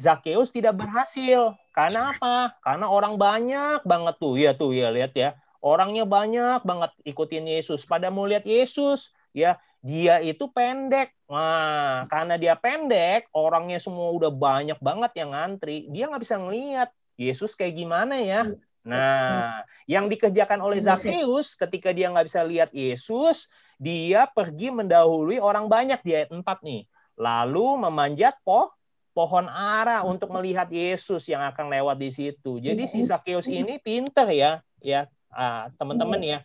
Zakheus 0.00 0.48
tidak 0.48 0.80
berhasil. 0.80 1.52
Karena 1.76 2.16
apa? 2.16 2.56
Karena 2.64 2.88
orang 2.88 3.20
banyak 3.20 3.84
banget 3.84 4.16
tuh, 4.16 4.40
ya 4.40 4.56
tuh 4.56 4.72
ya 4.72 4.88
lihat 4.88 5.12
ya. 5.12 5.36
Orangnya 5.60 6.08
banyak 6.08 6.64
banget 6.64 6.96
ikutin 7.04 7.44
Yesus. 7.44 7.84
Pada 7.84 8.08
mau 8.08 8.24
lihat 8.24 8.48
Yesus, 8.48 9.12
ya 9.36 9.60
dia 9.84 10.16
itu 10.24 10.48
pendek. 10.48 11.12
Nah, 11.28 12.08
karena 12.08 12.40
dia 12.40 12.56
pendek, 12.56 13.28
orangnya 13.36 13.76
semua 13.76 14.08
udah 14.16 14.32
banyak 14.32 14.80
banget 14.80 15.12
yang 15.20 15.36
ngantri. 15.36 15.92
Dia 15.92 16.08
nggak 16.08 16.24
bisa 16.24 16.40
ngelihat 16.40 16.88
Yesus 17.20 17.52
kayak 17.52 17.76
gimana 17.76 18.16
ya. 18.16 18.48
Nah, 18.88 19.60
yang 19.84 20.08
dikerjakan 20.08 20.64
oleh 20.64 20.80
Zakheus 20.80 21.52
ketika 21.52 21.92
dia 21.92 22.08
nggak 22.08 22.32
bisa 22.32 22.40
lihat 22.48 22.72
Yesus, 22.72 23.52
dia 23.76 24.24
pergi 24.24 24.72
mendahului 24.72 25.36
orang 25.36 25.68
banyak 25.68 26.00
di 26.00 26.16
ayat 26.16 26.32
4 26.32 26.40
nih. 26.64 26.88
Lalu 27.20 27.84
memanjat 27.84 28.40
po 28.40 28.72
pohon 29.12 29.46
ara 29.52 30.00
untuk 30.00 30.32
melihat 30.32 30.66
Yesus 30.72 31.28
yang 31.28 31.44
akan 31.44 31.68
lewat 31.68 32.00
di 32.00 32.08
situ. 32.08 32.56
Jadi 32.56 32.88
si 32.88 33.04
Zakheus 33.04 33.52
ini 33.52 33.76
pinter 33.84 34.32
ya, 34.32 34.64
ya 34.80 35.12
ah, 35.28 35.68
teman-teman 35.76 36.20
ya. 36.24 36.38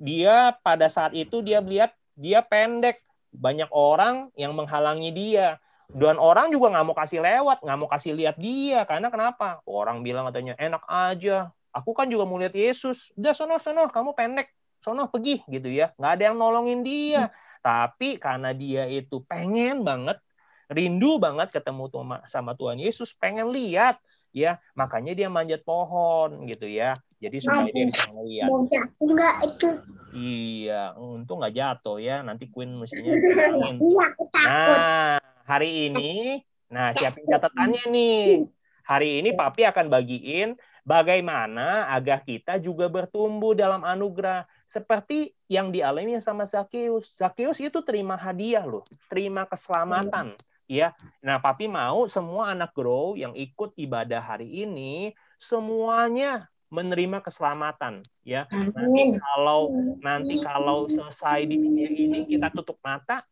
Dia 0.00 0.56
pada 0.64 0.88
saat 0.88 1.12
itu 1.12 1.44
dia 1.44 1.60
melihat 1.60 1.92
dia 2.16 2.40
pendek, 2.42 2.98
banyak 3.30 3.68
orang 3.70 4.32
yang 4.34 4.56
menghalangi 4.56 5.12
dia. 5.12 5.60
Dan 5.86 6.18
orang 6.18 6.50
juga 6.50 6.74
nggak 6.74 6.86
mau 6.88 6.96
kasih 6.98 7.22
lewat, 7.22 7.62
nggak 7.62 7.78
mau 7.78 7.88
kasih 7.92 8.12
lihat 8.18 8.36
dia. 8.40 8.82
Karena 8.88 9.06
kenapa? 9.12 9.62
Orang 9.68 10.02
bilang 10.02 10.26
katanya, 10.26 10.58
enak 10.58 10.82
aja. 10.90 11.54
Aku 11.70 11.94
kan 11.94 12.10
juga 12.10 12.26
mau 12.26 12.40
lihat 12.40 12.56
Yesus. 12.56 13.14
Udah 13.14 13.36
sono, 13.36 13.60
sono, 13.62 13.86
kamu 13.86 14.16
pendek. 14.16 14.50
Sono 14.82 15.06
pergi 15.06 15.46
gitu 15.46 15.70
ya. 15.70 15.94
Nggak 15.94 16.12
ada 16.18 16.22
yang 16.26 16.36
nolongin 16.40 16.80
dia. 16.82 17.30
Tapi 17.62 18.18
karena 18.18 18.50
dia 18.50 18.90
itu 18.90 19.22
pengen 19.26 19.86
banget 19.86 20.18
rindu 20.66 21.22
banget 21.22 21.54
ketemu 21.54 21.86
sama 22.26 22.58
Tuhan 22.58 22.78
Yesus, 22.82 23.14
pengen 23.14 23.54
lihat 23.54 24.02
ya, 24.34 24.58
makanya 24.74 25.14
dia 25.14 25.28
manjat 25.30 25.62
pohon 25.62 26.42
gitu 26.50 26.66
ya. 26.66 26.94
Jadi 27.16 27.36
supaya 27.40 27.72
dia 27.72 27.88
bisa 27.88 28.04
melihat. 28.12 28.48
Mau 28.52 28.62
jatuh 28.68 29.08
nggak 29.16 29.36
itu? 29.48 29.70
Iya, 30.16 30.82
untung 31.00 31.40
nggak 31.40 31.56
jatuh 31.56 31.96
ya. 32.00 32.20
Nanti 32.20 32.48
Queen 32.52 32.76
mestinya. 32.76 33.16
Iya, 33.56 34.06
nah, 34.44 35.16
hari 35.48 35.88
ini, 35.88 36.40
nah 36.68 36.92
siapin 36.92 37.24
catatannya 37.24 37.84
nih. 37.88 38.44
Hari 38.86 39.18
ini 39.18 39.34
Papi 39.34 39.66
akan 39.66 39.90
bagiin 39.90 40.54
bagaimana 40.86 41.90
agar 41.90 42.22
kita 42.22 42.62
juga 42.62 42.86
bertumbuh 42.86 43.58
dalam 43.58 43.82
anugerah 43.82 44.46
seperti 44.62 45.34
yang 45.50 45.74
dialami 45.74 46.22
sama 46.22 46.46
Zakheus. 46.46 47.10
Zakheus 47.10 47.58
itu 47.58 47.82
terima 47.82 48.14
hadiah 48.14 48.62
loh, 48.62 48.86
terima 49.10 49.42
keselamatan 49.42 50.38
ya. 50.70 50.94
Nah, 51.22 51.42
Papi 51.42 51.66
mau 51.66 52.06
semua 52.06 52.54
anak 52.54 52.74
grow 52.74 53.18
yang 53.18 53.34
ikut 53.34 53.74
ibadah 53.74 54.22
hari 54.22 54.66
ini 54.66 55.14
semuanya 55.38 56.46
menerima 56.70 57.22
keselamatan 57.22 58.02
ya. 58.26 58.46
Nanti 58.50 59.18
kalau 59.18 59.70
nanti 60.02 60.34
kalau 60.42 60.90
selesai 60.90 61.46
di 61.46 61.56
dunia 61.56 61.88
ini 61.90 62.26
kita 62.26 62.50
tutup 62.50 62.82
mata 62.82 63.22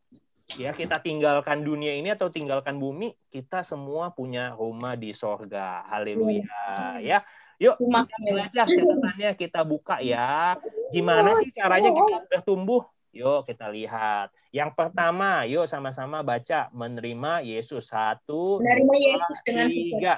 ya 0.60 0.76
kita 0.76 1.00
tinggalkan 1.00 1.64
dunia 1.64 1.96
ini 1.96 2.12
atau 2.12 2.28
tinggalkan 2.28 2.76
bumi 2.76 3.16
kita 3.32 3.64
semua 3.64 4.14
punya 4.14 4.54
rumah 4.54 4.94
di 4.94 5.10
sorga. 5.10 5.82
Haleluya 5.90 7.00
ya. 7.02 7.22
Yuk 7.62 7.78
kita 7.78 8.16
belajar 8.26 8.66
catatannya 8.66 9.30
kita 9.38 9.60
buka 9.62 10.02
ya. 10.02 10.58
Gimana 10.90 11.38
sih 11.42 11.50
caranya 11.54 11.90
kita 11.90 12.16
bertumbuh 12.30 12.82
Yuk 13.14 13.46
kita 13.46 13.70
lihat. 13.70 14.34
Yang 14.50 14.74
pertama, 14.74 15.46
yuk 15.46 15.70
sama-sama 15.70 16.26
baca. 16.26 16.66
Menerima 16.74 17.46
Yesus. 17.46 17.94
Satu, 17.94 18.58
menerima 18.58 18.94
Yesus 18.98 19.38
dengan 19.46 19.68
tiga. 19.70 20.14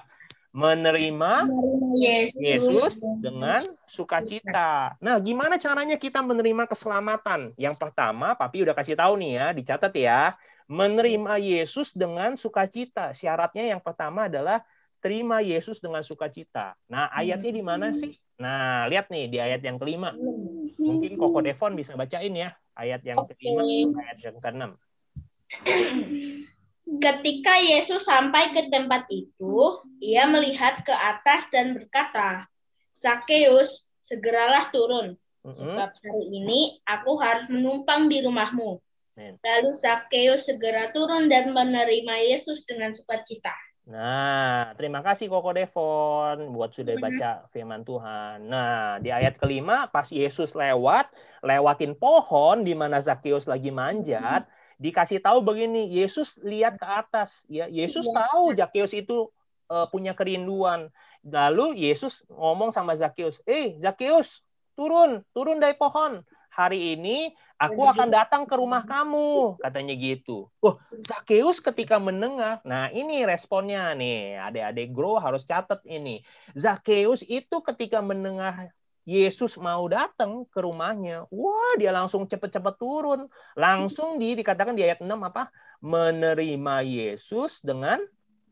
Menerima, 0.57 1.33
menerima 1.53 1.89
Yesus, 2.01 2.41
Yesus 2.41 2.93
dengan 3.21 3.61
sukacita. 3.85 4.97
Nah, 5.05 5.21
gimana 5.21 5.61
caranya 5.61 6.01
kita 6.01 6.25
menerima 6.25 6.65
keselamatan? 6.65 7.53
Yang 7.61 7.77
pertama, 7.77 8.33
Papi 8.33 8.65
udah 8.65 8.73
kasih 8.73 8.97
tahu 8.97 9.21
nih 9.21 9.33
ya, 9.37 9.47
dicatat 9.53 9.93
ya. 9.93 10.33
Menerima 10.65 11.37
Yesus 11.37 11.93
dengan 11.93 12.41
sukacita. 12.41 13.13
Syaratnya 13.13 13.77
yang 13.77 13.85
pertama 13.85 14.33
adalah 14.33 14.65
terima 15.05 15.45
Yesus 15.45 15.77
dengan 15.79 16.01
sukacita. 16.01 16.73
Nah, 16.89 17.13
ayatnya 17.13 17.53
di 17.53 17.63
mana 17.63 17.93
sih? 17.93 18.17
Nah, 18.41 18.89
lihat 18.89 19.13
nih 19.13 19.29
di 19.29 19.39
ayat 19.39 19.61
yang 19.61 19.77
kelima. 19.77 20.17
Mungkin 20.81 21.21
Koko 21.21 21.45
Devon 21.45 21.77
bisa 21.77 21.93
bacain 22.01 22.33
ya 22.33 22.57
ayat 22.77 23.05
yang 23.05 23.21
okay. 23.21 23.37
kelima 23.37 24.01
ayat 24.09 24.19
yang 24.25 24.37
keenam. 24.41 24.71
Ketika 26.87 27.59
Yesus 27.59 28.07
sampai 28.07 28.55
ke 28.55 28.71
tempat 28.71 29.11
itu, 29.11 29.83
ia 29.99 30.23
melihat 30.31 30.87
ke 30.87 30.95
atas 30.95 31.51
dan 31.51 31.75
berkata, 31.75 32.47
Sakeus, 32.95 33.91
segeralah 33.99 34.71
turun, 34.71 35.19
sebab 35.43 35.91
hari 35.91 36.25
ini 36.31 36.79
aku 36.87 37.19
harus 37.19 37.51
menumpang 37.51 38.07
di 38.07 38.23
rumahmu. 38.23 38.79
Lalu 39.19 39.71
Zakheus 39.75 40.47
segera 40.47 40.95
turun 40.95 41.27
dan 41.27 41.51
menerima 41.51 42.15
Yesus 42.31 42.69
dengan 42.69 42.95
sukacita. 42.95 43.53
Nah, 43.87 44.75
terima 44.75 44.99
kasih 44.99 45.31
Koko 45.31 45.55
Devon 45.55 46.51
buat 46.51 46.75
sudah 46.75 46.99
baca 46.99 47.47
firman 47.55 47.87
Tuhan. 47.87 48.51
Nah, 48.51 48.99
di 48.99 49.15
ayat 49.15 49.39
kelima 49.39 49.87
pas 49.87 50.11
Yesus 50.11 50.59
lewat, 50.59 51.07
lewatin 51.47 51.95
pohon 51.95 52.67
di 52.67 52.75
mana 52.75 52.99
Zakheus 52.99 53.47
lagi 53.47 53.71
manjat, 53.71 54.43
dikasih 54.77 55.21
tahu 55.21 55.41
begini, 55.45 55.89
Yesus 55.89 56.41
lihat 56.41 56.77
ke 56.77 56.87
atas 56.87 57.45
ya. 57.49 57.69
Yesus 57.69 58.07
tahu 58.09 58.53
Zakheus 58.53 58.93
itu 58.93 59.29
uh, 59.69 59.87
punya 59.89 60.13
kerinduan. 60.13 60.93
Lalu 61.27 61.77
Yesus 61.81 62.23
ngomong 62.31 62.71
sama 62.71 62.95
Zakheus, 62.95 63.43
"Eh, 63.49 63.77
Zakheus, 63.83 64.45
turun, 64.79 65.25
turun 65.33 65.59
dari 65.59 65.75
pohon 65.75 66.23
hari 66.57 66.97
ini 66.97 67.37
aku 67.61 67.85
akan 67.85 68.09
datang 68.09 68.49
ke 68.49 68.57
rumah 68.57 68.81
kamu, 68.89 69.61
katanya 69.61 69.93
gitu. 69.93 70.49
Wah, 70.65 70.81
Zakheus 71.05 71.61
ketika 71.61 72.01
mendengar, 72.01 72.65
nah 72.65 72.89
ini 72.89 73.29
responnya 73.29 73.93
nih, 73.93 74.41
adik-adik 74.41 74.97
grow 74.97 75.21
harus 75.21 75.45
catat 75.45 75.85
ini. 75.85 76.25
Zakheus 76.57 77.21
itu 77.29 77.61
ketika 77.61 78.01
mendengar 78.01 78.73
Yesus 79.07 79.55
mau 79.63 79.87
datang 79.87 80.43
ke 80.51 80.59
rumahnya, 80.59 81.31
wah 81.31 81.79
dia 81.79 81.95
langsung 81.95 82.27
cepet-cepet 82.27 82.75
turun. 82.75 83.31
Langsung 83.55 84.19
di 84.19 84.35
dikatakan 84.35 84.75
di 84.75 84.83
ayat 84.83 84.99
6 84.99 85.15
apa? 85.23 85.47
Menerima 85.79 86.83
Yesus 86.83 87.63
dengan 87.63 88.03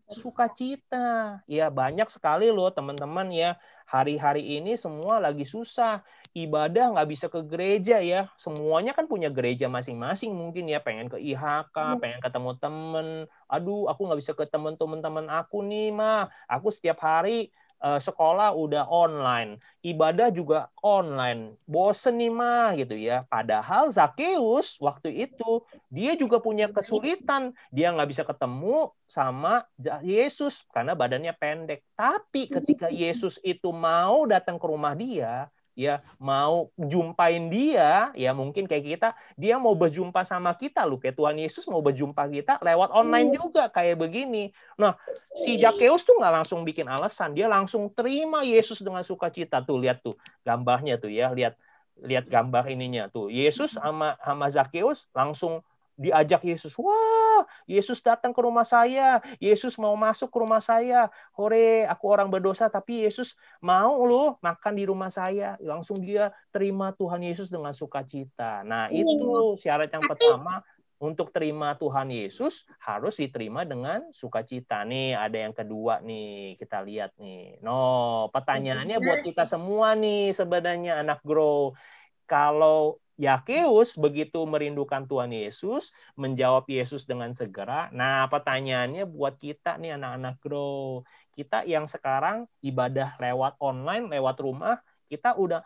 sukacita. 0.07 1.43
Ya 1.51 1.75
banyak 1.75 2.07
sekali 2.07 2.55
loh 2.55 2.71
teman-teman 2.71 3.35
ya. 3.35 3.59
Hari-hari 3.85 4.63
ini 4.63 4.79
semua 4.79 5.21
lagi 5.21 5.45
susah 5.45 6.01
ibadah 6.33 6.95
nggak 6.95 7.09
bisa 7.11 7.27
ke 7.27 7.43
gereja 7.45 7.99
ya. 7.99 8.31
Semuanya 8.39 8.95
kan 8.95 9.11
punya 9.11 9.35
gereja 9.35 9.67
masing-masing 9.67 10.33
mungkin 10.33 10.71
ya. 10.71 10.79
Pengen 10.79 11.11
ke 11.11 11.19
IHK, 11.19 11.77
iya. 11.77 11.99
pengen 11.99 12.21
ketemu 12.23 12.51
temen. 12.63 13.07
Aduh, 13.51 13.91
aku 13.91 14.07
nggak 14.07 14.21
bisa 14.23 14.33
ketemu 14.39 14.79
teman-teman 14.79 15.27
aku 15.35 15.67
nih, 15.67 15.91
mah. 15.91 16.31
Aku 16.47 16.71
setiap 16.71 17.03
hari 17.03 17.51
sekolah 17.85 18.57
udah 18.57 18.89
online, 18.89 19.61
ibadah 19.85 20.33
juga 20.33 20.73
online. 20.81 21.61
Bosen 21.69 22.17
nih 22.17 22.33
mah 22.33 22.73
gitu 22.81 22.97
ya. 22.97 23.29
Padahal 23.29 23.93
Zakheus 23.93 24.81
waktu 24.81 25.29
itu 25.29 25.61
dia 25.93 26.17
juga 26.17 26.41
punya 26.41 26.73
kesulitan. 26.73 27.53
Dia 27.69 27.93
nggak 27.93 28.09
bisa 28.09 28.25
ketemu 28.25 28.89
sama 29.05 29.69
Yesus 30.01 30.65
karena 30.73 30.97
badannya 30.97 31.37
pendek. 31.37 31.85
Tapi 31.93 32.49
ketika 32.49 32.89
Yesus 32.89 33.37
itu 33.45 33.69
mau 33.69 34.25
datang 34.25 34.57
ke 34.57 34.65
rumah 34.65 34.97
dia, 34.97 35.53
ya 35.75 36.01
mau 36.23 36.71
jumpain 36.79 37.51
dia 37.51 38.15
ya 38.15 38.31
mungkin 38.31 38.71
kayak 38.71 38.85
kita 38.87 39.09
dia 39.35 39.59
mau 39.59 39.75
berjumpa 39.75 40.23
sama 40.23 40.55
kita. 40.55 40.87
Loh 40.87 41.03
kayak 41.03 41.19
Tuhan 41.19 41.37
Yesus 41.39 41.67
mau 41.67 41.83
berjumpa 41.83 42.31
kita 42.31 42.63
lewat 42.63 42.95
online 42.95 43.35
iya. 43.35 43.37
juga 43.43 43.63
kayak 43.69 43.99
begini. 43.99 44.55
Nah 44.79 44.95
si 45.35 45.59
Zakheus 45.59 46.07
tuh 46.07 46.17
nggak 46.19 46.43
langsung 46.43 46.63
bikin 46.63 46.87
alasan 46.87 47.35
dia 47.35 47.51
langsung 47.51 47.91
terima 47.93 48.47
Yesus 48.47 48.81
dengan 48.81 49.03
sukacita. 49.03 49.61
Tuh 49.67 49.83
lihat 49.83 50.01
tuh 50.01 50.15
gambarnya 50.47 51.03
tuh 51.03 51.11
ya 51.11 51.35
lihat 51.35 51.59
lihat 52.03 52.31
gambar 52.31 52.71
ininya 52.71 53.11
tuh. 53.11 53.31
Yesus 53.31 53.79
sama 53.79 54.19
sama 54.23 54.47
Zakheus 54.51 55.11
langsung 55.15 55.63
diajak 55.95 56.43
Yesus. 56.43 56.75
Wah, 56.79 57.47
Yesus 57.71 58.03
datang 58.03 58.35
ke 58.35 58.41
rumah 58.43 58.67
saya. 58.67 59.23
Yesus 59.39 59.79
mau 59.79 59.95
masuk 59.95 60.31
ke 60.31 60.39
rumah 60.43 60.63
saya. 60.63 61.09
Hore, 61.39 61.87
aku 61.87 62.05
orang 62.11 62.29
berdosa, 62.29 62.67
tapi 62.67 63.07
Yesus 63.07 63.39
mau 63.63 64.03
loh 64.03 64.37
makan 64.43 64.75
di 64.75 64.85
rumah 64.87 65.11
saya. 65.11 65.55
Langsung 65.63 66.03
dia 66.03 66.35
terima 66.51 66.91
Tuhan 66.95 67.23
Yesus 67.23 67.47
dengan 67.51 67.73
sukacita. 67.73 68.67
Nah, 68.67 68.91
iya. 68.91 69.07
itu 69.07 69.59
syarat 69.59 69.91
yang 69.91 70.05
pertama 70.05 70.63
untuk 71.03 71.35
terima 71.35 71.77
Tuhan 71.77 72.09
Yesus 72.09 72.65
harus 72.81 73.19
diterima 73.19 73.67
dengan 73.69 74.09
sukacita. 74.15 74.83
Nih, 74.87 75.13
ada 75.13 75.37
yang 75.37 75.53
kedua 75.53 76.01
nih, 76.01 76.57
kita 76.57 76.81
lihat 76.81 77.13
nih. 77.21 77.61
No, 77.61 78.31
pertanyaannya 78.33 78.99
buat 79.03 79.21
kita 79.21 79.45
semua 79.45 79.93
nih 79.99 80.33
sebenarnya 80.33 81.05
anak 81.05 81.21
grow. 81.21 81.77
Kalau 82.25 83.04
Yakeus 83.15 83.95
begitu 83.95 84.43
merindukan 84.43 85.07
Tuhan 85.07 85.31
Yesus, 85.31 85.95
menjawab 86.19 86.67
Yesus 86.67 87.07
dengan 87.07 87.31
segera. 87.31 87.87
Nah, 87.95 88.27
pertanyaannya 88.27 89.07
buat 89.07 89.39
kita 89.39 89.79
nih 89.79 89.95
anak-anak 89.95 90.43
grow. 90.43 91.07
Kita 91.31 91.63
yang 91.63 91.87
sekarang 91.87 92.51
ibadah 92.59 93.15
lewat 93.23 93.55
online, 93.63 94.11
lewat 94.11 94.37
rumah, 94.43 94.83
kita 95.07 95.39
udah 95.39 95.63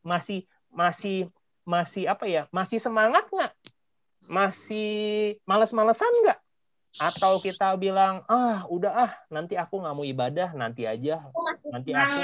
masih 0.00 0.48
masih 0.72 1.28
masih 1.68 2.08
apa 2.08 2.24
ya? 2.24 2.48
Masih 2.48 2.80
semangat 2.80 3.28
nggak? 3.28 3.52
Masih 4.32 5.36
males-malesan 5.44 6.08
nggak? 6.24 6.40
Atau 6.96 7.44
kita 7.44 7.76
bilang, 7.76 8.24
ah 8.24 8.64
udah 8.72 8.92
ah 8.96 9.12
nanti 9.28 9.52
aku 9.60 9.84
nggak 9.84 9.96
mau 9.96 10.06
ibadah, 10.06 10.56
nanti 10.56 10.88
aja. 10.88 11.28
Nanti 11.68 11.92
aku 11.92 12.20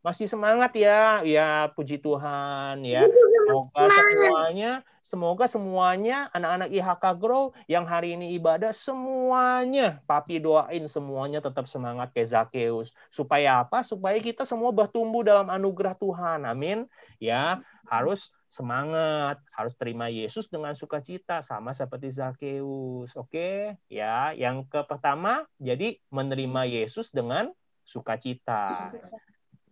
masih 0.00 0.26
semangat 0.26 0.72
ya. 0.76 1.20
Ya 1.24 1.68
puji 1.76 2.00
Tuhan 2.00 2.84
ya. 2.84 3.04
Semoga 3.04 3.84
semuanya 3.88 4.72
semoga 5.00 5.44
semuanya 5.48 6.28
anak-anak 6.36 6.70
IHK 6.70 7.04
Grow 7.18 7.50
yang 7.66 7.88
hari 7.88 8.14
ini 8.14 8.36
ibadah 8.36 8.70
semuanya 8.70 9.98
papi 10.06 10.38
doain 10.38 10.86
semuanya 10.86 11.42
tetap 11.42 11.66
semangat 11.66 12.12
kayak 12.14 12.30
Zakheus 12.30 12.94
supaya 13.10 13.64
apa? 13.64 13.82
Supaya 13.82 14.16
kita 14.20 14.46
semua 14.46 14.70
bertumbuh 14.70 15.24
dalam 15.24 15.48
anugerah 15.48 15.96
Tuhan. 15.96 16.46
Amin. 16.46 16.86
Ya 17.18 17.60
harus 17.88 18.32
semangat. 18.46 19.40
Harus 19.52 19.74
terima 19.76 20.08
Yesus 20.08 20.48
dengan 20.48 20.72
sukacita 20.72 21.44
sama 21.44 21.76
seperti 21.76 22.08
Zakheus 22.12 23.12
oke? 23.18 23.76
Ya 23.90 24.32
yang 24.32 24.64
ke 24.64 24.80
pertama 24.86 25.44
jadi 25.60 25.98
menerima 26.08 26.70
Yesus 26.70 27.10
dengan 27.12 27.52
sukacita 27.82 28.94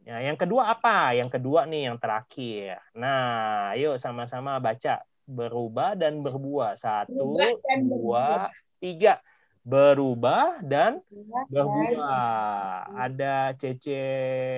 Ya, 0.08 0.24
yang 0.24 0.40
kedua 0.40 0.72
apa? 0.72 1.12
Yang 1.12 1.36
kedua 1.36 1.68
nih 1.68 1.92
yang 1.92 2.00
terakhir. 2.00 2.80
Nah, 2.96 3.76
ayo 3.76 4.00
sama-sama 4.00 4.56
baca 4.56 5.04
berubah 5.28 5.92
dan 6.00 6.24
berbuah. 6.24 6.80
Satu, 6.80 7.36
dua, 7.84 8.48
tiga. 8.80 9.20
Berubah 9.68 10.64
dan 10.64 11.04
berbuah. 11.52 12.88
Ada 12.96 13.52
CC 13.52 13.84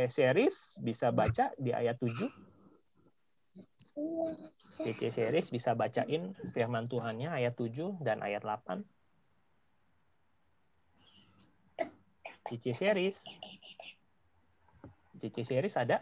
series 0.06 0.78
bisa 0.78 1.10
baca 1.10 1.50
di 1.58 1.74
ayat 1.74 1.98
7. 1.98 2.30
CC 4.86 5.10
series 5.10 5.50
bisa 5.50 5.74
bacain 5.74 6.30
firman 6.54 6.86
Tuhannya 6.86 7.26
ayat 7.26 7.58
7 7.58 7.98
dan 7.98 8.22
ayat 8.22 8.46
8. 8.46 8.86
CC 12.46 12.70
series. 12.70 13.26
CC 15.20 15.44
series 15.44 15.76
ada? 15.76 16.00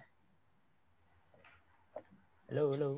Halo, 2.47 2.71
halo. 2.73 2.91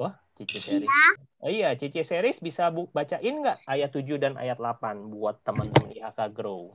Wah, 0.00 0.16
CC 0.32 0.58
series. 0.58 0.88
Ya. 0.88 1.06
Oh 1.44 1.52
iya, 1.52 1.76
CC 1.76 2.00
series 2.00 2.40
bisa 2.40 2.72
bu 2.72 2.88
bacain 2.96 3.44
nggak 3.44 3.68
ayat 3.68 3.92
7 3.92 4.16
dan 4.16 4.34
ayat 4.40 4.56
8 4.56 5.12
buat 5.12 5.44
teman-teman 5.44 5.92
IHK 5.92 6.32
Grow? 6.32 6.72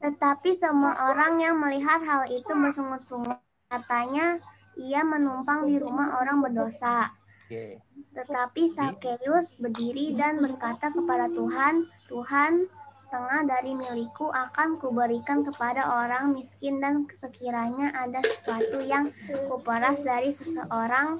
Tetapi 0.00 0.56
semua 0.56 0.96
orang 1.12 1.44
yang 1.44 1.60
melihat 1.60 2.00
hal 2.00 2.24
itu 2.32 2.48
bersungut-sungut. 2.48 3.36
Katanya 3.68 4.40
ia 4.80 5.04
menumpang 5.04 5.68
di 5.68 5.76
rumah 5.76 6.24
orang 6.24 6.40
berdosa. 6.40 7.12
Okay. 7.44 7.76
Tetapi 8.16 8.72
Sakeus 8.72 9.60
berdiri 9.60 10.16
dan 10.16 10.40
berkata 10.40 10.88
kepada 10.88 11.28
Tuhan, 11.28 11.84
Tuhan, 12.08 12.64
setengah 13.08 13.48
dari 13.48 13.72
milikku 13.72 14.28
akan 14.28 14.76
kuberikan 14.76 15.40
kepada 15.40 15.80
orang 16.04 16.36
miskin 16.36 16.76
dan 16.76 17.08
sekiranya 17.16 17.88
ada 17.96 18.20
sesuatu 18.20 18.84
yang 18.84 19.08
kuperas 19.48 20.04
dari 20.04 20.28
seseorang 20.36 21.16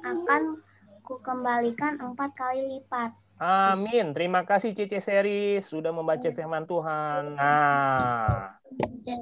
akan 0.00 0.64
kukembalikan 1.04 2.00
empat 2.00 2.32
kali 2.32 2.80
lipat. 2.80 3.12
Amin. 3.36 4.16
Terima 4.16 4.48
kasih 4.48 4.72
Cici 4.72 4.96
Seri 4.96 5.60
sudah 5.60 5.92
membaca 5.92 6.24
firman 6.24 6.64
Tuhan. 6.64 7.36
Nah, 7.36 8.56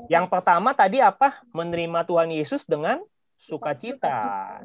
yang 0.07 0.31
pertama 0.31 0.70
tadi 0.70 1.03
apa? 1.03 1.42
Menerima 1.50 2.07
Tuhan 2.07 2.31
Yesus 2.31 2.62
dengan 2.62 3.03
sukacita. 3.35 4.16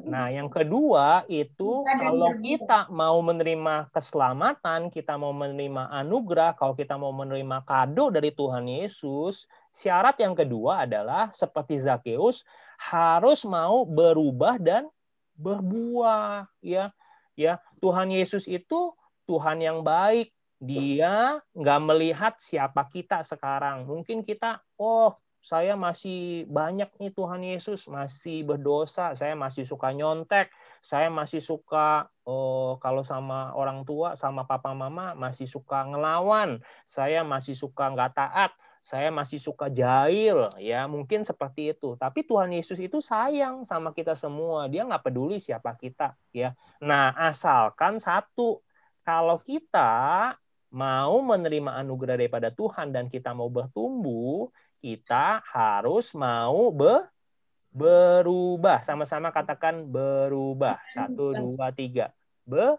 Nah, 0.06 0.30
yang 0.30 0.46
kedua 0.46 1.26
itu 1.26 1.82
kalau 1.84 2.32
kita 2.38 2.86
mau 2.88 3.18
menerima 3.20 3.90
keselamatan, 3.90 4.88
kita 4.88 5.18
mau 5.18 5.34
menerima 5.34 5.90
anugerah, 5.90 6.54
kalau 6.54 6.72
kita 6.78 6.94
mau 6.94 7.10
menerima 7.10 7.66
kado 7.66 8.14
dari 8.14 8.30
Tuhan 8.30 8.70
Yesus, 8.70 9.50
syarat 9.74 10.16
yang 10.22 10.38
kedua 10.38 10.86
adalah 10.86 11.28
seperti 11.34 11.76
Zakheus 11.82 12.46
harus 12.80 13.44
mau 13.44 13.84
berubah 13.84 14.56
dan 14.56 14.88
berbuah, 15.36 16.48
ya. 16.62 16.94
Ya, 17.38 17.56
Tuhan 17.80 18.12
Yesus 18.12 18.44
itu 18.44 18.92
Tuhan 19.24 19.64
yang 19.64 19.80
baik. 19.80 20.28
Dia 20.60 21.40
nggak 21.56 21.80
melihat 21.88 22.34
siapa 22.36 22.84
kita 22.92 23.24
sekarang. 23.24 23.88
Mungkin 23.88 24.20
kita, 24.20 24.60
oh 24.76 25.16
saya 25.40 25.72
masih 25.72 26.44
banyak 26.52 26.92
nih 27.00 27.10
Tuhan 27.16 27.40
Yesus, 27.40 27.88
masih 27.88 28.44
berdosa, 28.44 29.16
saya 29.16 29.32
masih 29.32 29.64
suka 29.64 29.88
nyontek, 29.96 30.52
saya 30.84 31.08
masih 31.08 31.40
suka 31.40 32.12
oh, 32.28 32.76
kalau 32.76 33.00
sama 33.00 33.56
orang 33.56 33.88
tua, 33.88 34.12
sama 34.20 34.44
papa 34.44 34.76
mama 34.76 35.16
masih 35.16 35.48
suka 35.48 35.88
ngelawan, 35.88 36.60
saya 36.84 37.24
masih 37.24 37.56
suka 37.56 37.88
nggak 37.88 38.12
taat, 38.12 38.52
saya 38.84 39.08
masih 39.08 39.40
suka 39.40 39.72
jahil, 39.72 40.52
ya 40.60 40.84
mungkin 40.84 41.24
seperti 41.24 41.72
itu. 41.72 41.96
Tapi 41.96 42.24
Tuhan 42.28 42.52
Yesus 42.52 42.76
itu 42.76 43.00
sayang 43.00 43.64
sama 43.64 43.96
kita 43.96 44.12
semua, 44.12 44.68
dia 44.68 44.84
nggak 44.84 45.08
peduli 45.08 45.40
siapa 45.40 45.72
kita, 45.76 46.20
ya. 46.36 46.52
Nah 46.84 47.16
asalkan 47.16 47.96
satu, 47.96 48.60
kalau 49.00 49.40
kita 49.40 50.36
mau 50.70 51.18
menerima 51.18 51.82
anugerah 51.82 52.14
daripada 52.14 52.48
Tuhan 52.54 52.94
dan 52.94 53.10
kita 53.10 53.34
mau 53.34 53.50
bertumbuh, 53.50 54.52
kita 54.80 55.44
harus 55.44 56.16
mau 56.16 56.72
be 56.72 57.04
berubah. 57.70 58.82
Sama-sama 58.82 59.30
katakan 59.30 59.86
berubah. 59.86 60.82
Satu, 60.90 61.36
dua, 61.36 61.70
tiga. 61.70 62.10
Be 62.42 62.74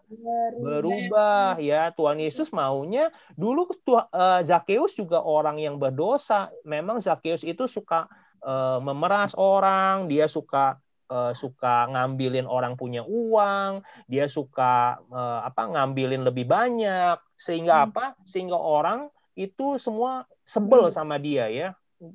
berubah 0.59 1.55
ya 1.61 1.95
Tuhan 1.95 2.19
Yesus 2.19 2.51
maunya 2.51 3.07
dulu 3.39 3.71
uh, 3.71 4.43
Zakeus 4.43 4.99
juga 4.99 5.23
orang 5.23 5.63
yang 5.63 5.79
berdosa 5.79 6.51
memang 6.67 6.99
Zakeus 6.99 7.47
itu 7.47 7.71
suka 7.71 8.11
uh, 8.43 8.83
memeras 8.83 9.31
orang 9.39 10.11
dia 10.11 10.27
suka 10.27 10.75
uh, 11.07 11.31
suka 11.31 11.87
ngambilin 11.87 12.49
orang 12.49 12.75
punya 12.75 13.05
uang 13.07 13.79
dia 14.11 14.27
suka 14.27 14.99
uh, 15.07 15.45
apa 15.47 15.71
ngambilin 15.71 16.27
lebih 16.27 16.51
banyak 16.51 17.15
sehingga 17.39 17.79
hmm. 17.79 17.85
apa 17.91 18.05
sehingga 18.27 18.59
orang 18.59 19.07
itu 19.39 19.79
semua 19.79 20.27
sebel 20.43 20.91
hmm. 20.91 20.95
sama 20.95 21.15
dia 21.15 21.47
ya 21.47 21.69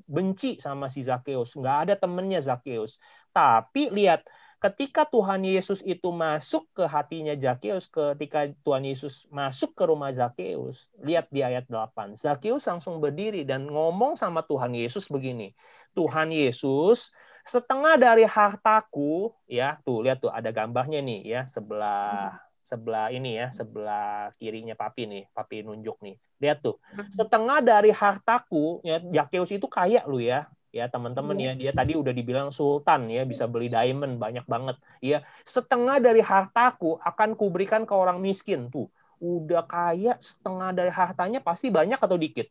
benci 0.07 0.59
sama 0.59 0.90
si 0.90 1.07
Zakeus, 1.07 1.55
nggak 1.55 1.77
ada 1.87 1.94
temennya 1.94 2.42
Zakeus. 2.42 2.99
Tapi 3.31 3.88
lihat, 3.94 4.27
ketika 4.59 5.07
Tuhan 5.07 5.46
Yesus 5.46 5.85
itu 5.87 6.11
masuk 6.11 6.66
ke 6.75 6.85
hatinya 6.85 7.33
Zakeus, 7.38 7.87
ketika 7.87 8.51
Tuhan 8.66 8.83
Yesus 8.83 9.31
masuk 9.31 9.72
ke 9.79 9.85
rumah 9.87 10.11
Zakeus, 10.11 10.90
lihat 11.01 11.31
di 11.31 11.46
ayat 11.46 11.70
8. 11.70 12.18
Zakeus 12.18 12.66
langsung 12.66 12.99
berdiri 12.99 13.46
dan 13.46 13.70
ngomong 13.70 14.18
sama 14.18 14.42
Tuhan 14.42 14.75
Yesus 14.75 15.07
begini. 15.07 15.55
Tuhan 15.94 16.35
Yesus, 16.35 17.14
setengah 17.46 17.96
dari 17.96 18.27
hartaku, 18.27 19.33
ya, 19.46 19.79
tuh 19.87 20.03
lihat 20.03 20.18
tuh 20.20 20.35
ada 20.35 20.51
gambarnya 20.51 21.01
nih 21.01 21.20
ya, 21.25 21.42
sebelah 21.46 22.46
sebelah 22.66 23.14
ini 23.14 23.38
ya, 23.38 23.55
sebelah 23.55 24.35
kirinya 24.42 24.74
papi 24.74 25.07
nih, 25.07 25.24
papi 25.31 25.62
nunjuk 25.62 26.02
nih. 26.02 26.18
Lihat 26.42 26.66
tuh, 26.66 26.83
hmm. 26.83 27.14
setengah 27.14 27.62
dari 27.62 27.94
hartaku, 27.94 28.83
ya 28.83 28.98
Yakeus 28.98 29.55
itu 29.55 29.70
kaya 29.70 30.02
lu 30.11 30.18
ya, 30.18 30.50
ya 30.74 30.90
teman-teman 30.90 31.38
ya, 31.38 31.55
dia 31.55 31.70
tadi 31.70 31.94
udah 31.94 32.11
dibilang 32.11 32.50
sultan 32.50 33.07
ya, 33.07 33.22
bisa 33.22 33.46
beli 33.46 33.70
diamond 33.70 34.18
banyak 34.18 34.42
banget. 34.50 34.76
Ya, 34.98 35.22
setengah 35.46 36.02
dari 36.02 36.18
hartaku 36.18 36.98
akan 36.98 37.38
kuberikan 37.38 37.87
ke 37.87 37.94
orang 37.94 38.18
miskin 38.18 38.66
tuh. 38.74 38.90
Udah 39.22 39.62
kaya 39.64 40.18
setengah 40.18 40.74
dari 40.74 40.90
hartanya 40.90 41.38
pasti 41.38 41.70
banyak 41.70 42.02
atau 42.02 42.18
dikit? 42.18 42.50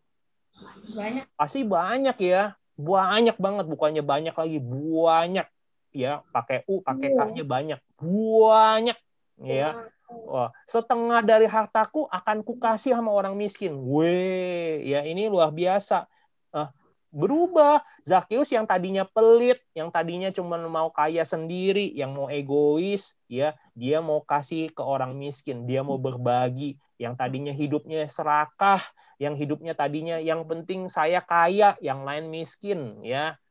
Banyak. 0.96 1.28
Pasti 1.36 1.68
banyak 1.68 2.18
ya. 2.24 2.56
Banyak 2.76 3.40
banget 3.40 3.68
bukannya 3.68 4.04
banyak 4.04 4.36
lagi, 4.36 4.60
banyak 4.64 5.48
ya 5.96 6.20
pakai 6.28 6.68
u 6.68 6.84
pakai 6.84 7.08
iya. 7.08 7.24
k-nya 7.24 7.44
banyak 7.48 7.80
banyak 8.04 8.98
ya 9.40 9.88
Wah, 10.06 10.54
setengah 10.70 11.26
dari 11.26 11.50
hartaku 11.50 12.06
akan 12.08 12.46
kukasih 12.46 12.94
sama 12.94 13.10
orang 13.10 13.34
miskin. 13.34 13.74
Weh, 13.82 14.86
ya 14.86 15.02
ini 15.02 15.26
luar 15.26 15.50
biasa. 15.50 16.06
Uh, 16.54 16.70
berubah. 17.10 17.82
Zakius 18.06 18.54
yang 18.54 18.70
tadinya 18.70 19.02
pelit, 19.02 19.66
yang 19.74 19.90
tadinya 19.90 20.30
cuma 20.30 20.62
mau 20.62 20.94
kaya 20.94 21.26
sendiri, 21.26 21.90
yang 21.98 22.14
mau 22.14 22.30
egois, 22.30 23.18
ya 23.26 23.58
dia 23.74 23.98
mau 23.98 24.22
kasih 24.22 24.70
ke 24.70 24.84
orang 24.86 25.18
miskin, 25.18 25.66
dia 25.66 25.82
mau 25.82 25.98
berbagi. 25.98 26.78
Yang 27.02 27.14
tadinya 27.18 27.54
hidupnya 27.56 28.06
serakah, 28.06 28.86
yang 29.18 29.34
hidupnya 29.34 29.74
tadinya 29.74 30.22
yang 30.22 30.46
penting 30.46 30.86
saya 30.86 31.20
kaya, 31.26 31.74
yang 31.82 32.06
lain 32.06 32.30
miskin, 32.30 33.02
ya. 33.02 33.42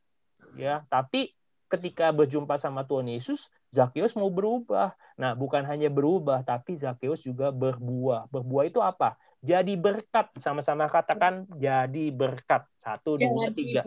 Ya, 0.55 0.87
tapi 0.87 1.35
ketika 1.67 2.15
berjumpa 2.15 2.55
sama 2.63 2.87
Tuhan 2.87 3.11
Yesus, 3.11 3.51
Zakius 3.75 4.15
mau 4.15 4.31
berubah. 4.31 4.95
Nah, 5.19 5.35
bukan 5.35 5.67
hanya 5.67 5.91
berubah, 5.91 6.47
tapi 6.47 6.79
Zakius 6.79 7.27
juga 7.27 7.51
berbuah. 7.51 8.31
Berbuah 8.31 8.71
itu 8.71 8.79
apa? 8.79 9.19
Jadi 9.43 9.75
berkat. 9.75 10.31
Sama-sama 10.39 10.87
katakan 10.87 11.51
jadi 11.59 12.15
berkat. 12.15 12.71
Satu, 12.79 13.19
dua, 13.19 13.51
tiga. 13.51 13.83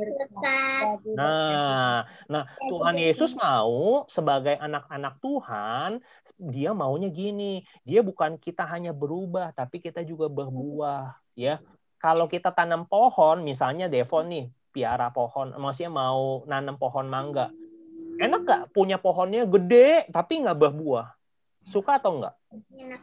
Nah, 1.16 2.04
nah 2.28 2.44
Tuhan 2.68 3.00
Yesus 3.00 3.38
mau 3.40 4.04
sebagai 4.12 4.60
anak-anak 4.60 5.24
Tuhan, 5.24 5.90
dia 6.36 6.76
maunya 6.76 7.08
gini. 7.08 7.64
Dia 7.88 8.04
bukan 8.04 8.36
kita 8.36 8.68
hanya 8.68 8.92
berubah, 8.92 9.56
tapi 9.56 9.80
kita 9.80 10.04
juga 10.04 10.28
berbuah. 10.28 11.16
Ya, 11.38 11.64
kalau 12.02 12.28
kita 12.28 12.52
tanam 12.52 12.90
pohon, 12.90 13.46
misalnya 13.46 13.86
Devon 13.86 14.28
nih, 14.34 14.46
piara 14.74 15.14
pohon, 15.14 15.54
maksudnya 15.56 15.94
mau 15.94 16.42
nanam 16.50 16.76
pohon 16.76 17.06
mangga 17.06 17.54
enak 18.18 18.42
gak 18.46 18.64
punya 18.74 18.98
pohonnya 18.98 19.46
gede 19.46 20.10
tapi 20.10 20.42
nggak 20.42 20.58
berbuah? 20.58 21.14
Suka 21.70 22.00
atau 22.00 22.22
enggak? 22.22 22.36
Enak. 22.74 23.02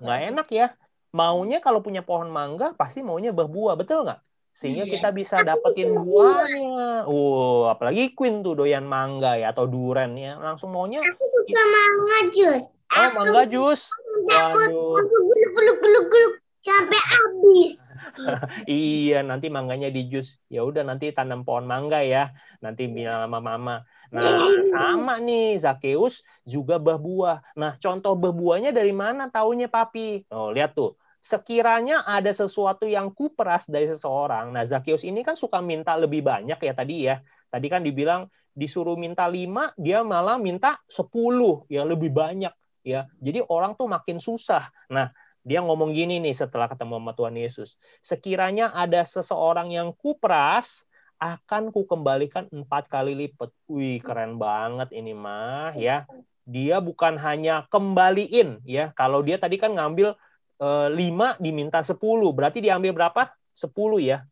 Nggak 0.00 0.20
enak 0.32 0.48
ya. 0.50 0.66
Maunya 1.14 1.62
kalau 1.62 1.78
punya 1.78 2.02
pohon 2.02 2.26
mangga 2.26 2.74
pasti 2.74 2.98
maunya 2.98 3.30
berbuah, 3.30 3.78
betul 3.78 4.02
nggak? 4.02 4.18
Sehingga 4.54 4.86
kita 4.86 5.10
bisa 5.10 5.42
dapetin 5.42 5.90
buahnya. 5.90 7.06
Oh, 7.10 7.66
apalagi 7.66 8.14
Queen 8.14 8.42
tuh 8.42 8.54
doyan 8.54 8.86
mangga 8.86 9.34
ya 9.34 9.50
atau 9.50 9.66
duren 9.66 10.14
ya, 10.14 10.38
langsung 10.38 10.70
maunya. 10.70 11.02
Aku 11.02 11.26
suka 11.26 11.62
mangga 11.70 12.18
jus. 12.30 12.64
Oh, 12.94 13.10
mangga 13.18 13.42
jus. 13.50 13.90
Waduh. 14.30 14.94
Aku 14.94 15.16
guluk 15.26 15.78
guluk 15.82 16.06
guluk 16.10 16.34
sampai 16.64 17.00
habis. 17.04 17.76
iya, 18.68 19.20
nanti 19.20 19.52
mangganya 19.52 19.92
di 19.92 20.08
jus. 20.08 20.40
Ya 20.48 20.64
udah 20.64 20.80
nanti 20.80 21.12
tanam 21.12 21.44
pohon 21.44 21.68
mangga 21.68 22.00
ya. 22.00 22.32
Nanti 22.64 22.88
bilang 22.88 23.28
sama 23.28 23.38
mama. 23.44 23.76
Nah, 24.08 24.48
sama 24.72 25.20
nih 25.20 25.60
Zakeus 25.60 26.24
juga 26.48 26.80
berbuah. 26.80 27.54
Nah, 27.60 27.76
contoh 27.76 28.16
berbuahnya 28.16 28.72
dari 28.72 28.96
mana 28.96 29.28
taunya 29.28 29.68
papi? 29.68 30.24
Oh, 30.32 30.48
lihat 30.48 30.72
tuh. 30.72 30.96
Sekiranya 31.24 32.04
ada 32.04 32.32
sesuatu 32.32 32.84
yang 32.88 33.12
kuperas 33.12 33.68
dari 33.68 33.88
seseorang. 33.88 34.52
Nah, 34.52 34.64
Zakeus 34.64 35.04
ini 35.04 35.20
kan 35.20 35.36
suka 35.36 35.60
minta 35.60 35.92
lebih 36.00 36.24
banyak 36.24 36.56
ya 36.56 36.72
tadi 36.72 36.96
ya. 37.04 37.20
Tadi 37.52 37.66
kan 37.68 37.84
dibilang 37.84 38.28
disuruh 38.54 38.94
minta 38.94 39.26
lima, 39.26 39.74
dia 39.74 40.00
malah 40.06 40.38
minta 40.38 40.78
sepuluh, 40.86 41.66
ya 41.66 41.82
lebih 41.82 42.14
banyak 42.14 42.54
ya. 42.86 43.08
Jadi 43.18 43.40
orang 43.50 43.74
tuh 43.74 43.88
makin 43.88 44.20
susah. 44.20 44.68
Nah, 44.92 45.10
dia 45.44 45.60
ngomong 45.60 45.92
gini 45.92 46.24
nih 46.24 46.32
setelah 46.32 46.72
ketemu 46.72 46.96
sama 46.96 47.12
Tuhan 47.12 47.36
Yesus. 47.36 47.76
Sekiranya 48.00 48.72
ada 48.72 49.04
seseorang 49.04 49.68
yang 49.68 49.92
kupras, 49.92 50.88
akan 51.20 51.68
ku 51.68 51.84
kembalikan 51.84 52.48
empat 52.48 52.88
kali 52.88 53.12
lipat. 53.12 53.52
Wih, 53.68 54.00
keren 54.00 54.40
banget 54.40 54.90
ini 54.96 55.12
mah 55.12 55.76
ya. 55.76 56.08
Dia 56.44 56.80
bukan 56.80 57.20
hanya 57.20 57.68
kembaliin 57.68 58.64
ya. 58.64 58.92
Kalau 58.96 59.20
dia 59.20 59.36
tadi 59.36 59.60
kan 59.60 59.76
ngambil 59.76 60.16
e, 60.60 60.68
lima 60.92 61.36
diminta 61.40 61.80
sepuluh, 61.84 62.32
berarti 62.32 62.64
diambil 62.64 62.92
berapa? 62.92 63.32
Sepuluh 63.52 64.00
ya. 64.00 64.24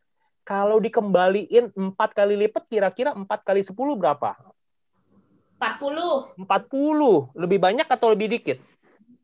Kalau 0.42 0.80
dikembaliin 0.80 1.76
empat 1.76 2.16
kali 2.16 2.34
lipat, 2.34 2.66
kira-kira 2.72 3.12
empat 3.12 3.44
kali 3.46 3.60
sepuluh 3.60 3.94
berapa? 3.94 4.36
Empat 5.60 5.74
puluh. 5.76 6.14
Empat 6.40 6.62
puluh. 6.72 7.30
Lebih 7.36 7.62
banyak 7.62 7.86
atau 7.86 8.10
lebih 8.10 8.32
dikit 8.32 8.58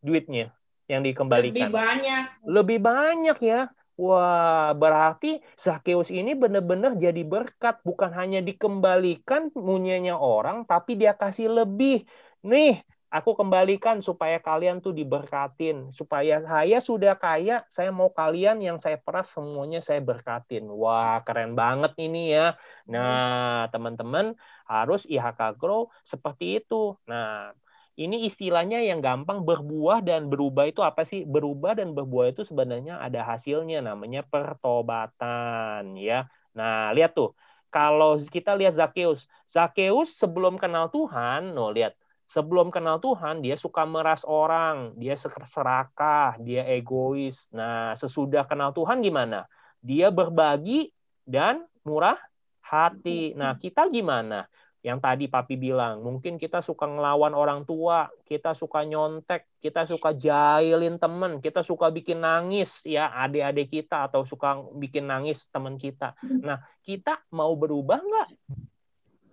duitnya? 0.04 0.54
Yang 0.88 1.04
dikembalikan. 1.04 1.68
Lebih 1.68 1.76
banyak. 1.76 2.22
Lebih 2.48 2.78
banyak 2.80 3.38
ya. 3.44 3.60
Wah, 3.98 4.72
berarti 4.78 5.42
Zakeus 5.58 6.08
ini 6.14 6.32
benar-benar 6.32 6.94
jadi 6.96 7.22
berkat. 7.26 7.82
Bukan 7.82 8.14
hanya 8.14 8.38
dikembalikan 8.38 9.50
punyanya 9.50 10.14
orang, 10.14 10.64
tapi 10.64 10.94
dia 10.94 11.18
kasih 11.18 11.50
lebih. 11.50 12.06
Nih, 12.46 12.78
aku 13.10 13.34
kembalikan 13.34 13.98
supaya 13.98 14.38
kalian 14.38 14.78
tuh 14.78 14.94
diberkatin. 14.94 15.90
Supaya 15.90 16.38
saya 16.46 16.78
sudah 16.78 17.18
kaya, 17.18 17.66
saya 17.66 17.90
mau 17.90 18.14
kalian 18.14 18.62
yang 18.62 18.78
saya 18.78 19.02
peras 19.02 19.34
semuanya 19.34 19.82
saya 19.82 19.98
berkatin. 19.98 20.70
Wah, 20.70 21.18
keren 21.26 21.58
banget 21.58 21.98
ini 21.98 22.38
ya. 22.38 22.54
Nah, 22.86 23.66
teman-teman 23.74 24.38
harus 24.70 25.10
IHK 25.10 25.58
Grow 25.58 25.90
seperti 26.06 26.62
itu. 26.62 26.94
Nah, 27.10 27.50
ini 27.98 28.30
istilahnya 28.30 28.78
yang 28.78 29.02
gampang 29.02 29.42
berbuah 29.42 30.06
dan 30.06 30.30
berubah 30.30 30.70
itu 30.70 30.86
apa 30.86 31.02
sih? 31.02 31.26
Berubah 31.26 31.74
dan 31.74 31.98
berbuah 31.98 32.30
itu 32.30 32.46
sebenarnya 32.46 33.02
ada 33.02 33.26
hasilnya 33.26 33.82
namanya 33.82 34.22
pertobatan 34.22 35.98
ya. 35.98 36.30
Nah, 36.54 36.94
lihat 36.94 37.18
tuh. 37.18 37.34
Kalau 37.68 38.16
kita 38.22 38.56
lihat 38.56 38.78
Zakeus, 38.78 39.28
Zakeus 39.44 40.14
sebelum 40.16 40.56
kenal 40.56 40.88
Tuhan, 40.88 41.52
no 41.52 41.68
lihat, 41.68 41.98
sebelum 42.24 42.72
kenal 42.72 42.96
Tuhan 43.02 43.44
dia 43.44 43.58
suka 43.58 43.82
meras 43.84 44.22
orang, 44.24 44.96
dia 44.96 45.18
serakah, 45.18 46.38
dia 46.40 46.64
egois. 46.64 47.50
Nah, 47.50 47.92
sesudah 47.98 48.46
kenal 48.46 48.70
Tuhan 48.72 49.02
gimana? 49.02 49.44
Dia 49.82 50.08
berbagi 50.08 50.94
dan 51.26 51.66
murah 51.82 52.16
hati. 52.62 53.34
Nah, 53.34 53.58
kita 53.62 53.90
gimana? 53.92 54.46
Yang 54.78 54.98
tadi 55.02 55.24
Papi 55.26 55.58
bilang, 55.58 56.06
mungkin 56.06 56.38
kita 56.38 56.62
suka 56.62 56.86
ngelawan 56.86 57.34
orang 57.34 57.66
tua, 57.66 58.06
kita 58.22 58.54
suka 58.54 58.86
nyontek, 58.86 59.50
kita 59.58 59.82
suka 59.82 60.14
jahilin 60.14 61.02
temen, 61.02 61.42
kita 61.42 61.66
suka 61.66 61.90
bikin 61.90 62.22
nangis 62.22 62.86
ya 62.86 63.10
adik-adik 63.10 63.74
kita 63.74 64.06
atau 64.06 64.22
suka 64.22 64.62
bikin 64.78 65.10
nangis 65.10 65.50
teman 65.50 65.74
kita. 65.74 66.14
Nah, 66.22 66.62
kita 66.86 67.18
mau 67.34 67.58
berubah 67.58 67.98
nggak? 67.98 68.28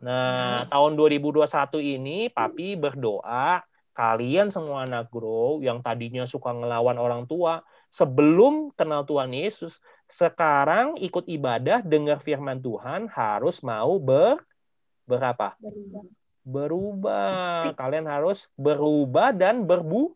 Nah, 0.01 0.65
tahun 0.65 0.97
2021 0.97 1.45
ini 1.81 2.29
Papi 2.33 2.73
berdoa 2.73 3.61
kalian 3.95 4.51
semua 4.51 4.83
anak 4.83 5.07
grow 5.07 5.63
yang 5.63 5.79
tadinya 5.79 6.27
suka 6.27 6.51
ngelawan 6.51 6.99
orang 6.99 7.23
tua, 7.29 7.63
sebelum 7.87 8.75
kenal 8.75 9.07
Tuhan 9.07 9.31
Yesus, 9.31 9.79
sekarang 10.11 10.99
ikut 10.99 11.31
ibadah, 11.31 11.79
dengar 11.79 12.19
firman 12.19 12.59
Tuhan, 12.59 13.07
harus 13.07 13.63
mau 13.63 13.95
ber 13.95 14.43
berapa? 15.05 15.57
Berubah. 15.61 16.03
Berubah. 16.45 17.73
Kalian 17.73 18.05
harus 18.05 18.49
berubah 18.53 19.33
dan 19.33 19.65
berbu 19.65 20.13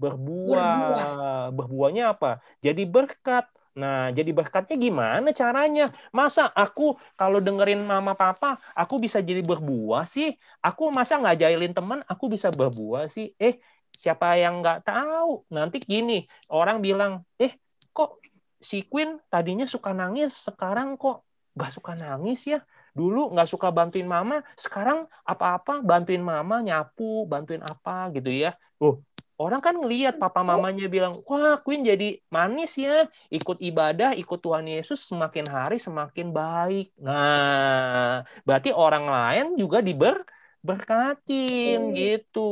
berbuah. 0.00 0.58
berbuah. 0.58 1.46
Berbuahnya 1.54 2.04
apa? 2.16 2.42
Jadi 2.58 2.82
berkat. 2.88 3.46
Nah, 3.72 4.12
jadi 4.12 4.36
berkatnya 4.36 4.76
gimana 4.76 5.32
caranya? 5.32 5.88
Masa 6.12 6.44
aku 6.52 6.98
kalau 7.16 7.40
dengerin 7.40 7.80
mama 7.88 8.12
papa, 8.12 8.60
aku 8.76 9.00
bisa 9.00 9.24
jadi 9.24 9.40
berbuah 9.40 10.04
sih? 10.04 10.36
Aku 10.60 10.92
masa 10.92 11.16
nggak 11.16 11.40
jahilin 11.40 11.72
teman, 11.72 12.04
aku 12.04 12.28
bisa 12.28 12.52
berbuah 12.52 13.08
sih? 13.08 13.32
Eh, 13.40 13.56
siapa 13.96 14.36
yang 14.36 14.60
nggak 14.60 14.84
tahu? 14.84 15.48
Nanti 15.56 15.80
gini, 15.80 16.20
orang 16.52 16.84
bilang, 16.84 17.24
eh 17.40 17.56
kok 17.96 18.20
si 18.60 18.84
Queen 18.84 19.16
tadinya 19.32 19.64
suka 19.64 19.96
nangis, 19.96 20.36
sekarang 20.36 21.00
kok 21.00 21.24
nggak 21.56 21.72
suka 21.72 21.96
nangis 21.96 22.44
ya? 22.44 22.60
Dulu 22.92 23.32
nggak 23.32 23.48
suka 23.48 23.72
bantuin 23.72 24.04
mama, 24.04 24.44
sekarang 24.52 25.08
apa-apa 25.24 25.80
bantuin 25.80 26.20
mama, 26.20 26.60
nyapu, 26.60 27.24
bantuin 27.24 27.64
apa 27.64 28.12
gitu 28.12 28.28
ya. 28.28 28.52
Oh, 28.76 29.00
orang 29.40 29.64
kan 29.64 29.74
ngelihat 29.80 30.20
papa 30.20 30.44
mamanya 30.44 30.92
bilang, 30.92 31.16
wah 31.24 31.56
Queen 31.64 31.82
jadi 31.82 32.20
manis 32.28 32.76
ya, 32.76 33.08
ikut 33.32 33.64
ibadah, 33.64 34.12
ikut 34.12 34.38
Tuhan 34.44 34.68
Yesus 34.68 35.08
semakin 35.08 35.48
hari 35.48 35.80
semakin 35.80 36.36
baik. 36.36 36.92
Nah, 37.00 38.28
berarti 38.44 38.70
orang 38.76 39.08
lain 39.08 39.46
juga 39.56 39.80
diber 39.80 40.20
berkatin 40.60 41.90
gitu. 41.96 42.50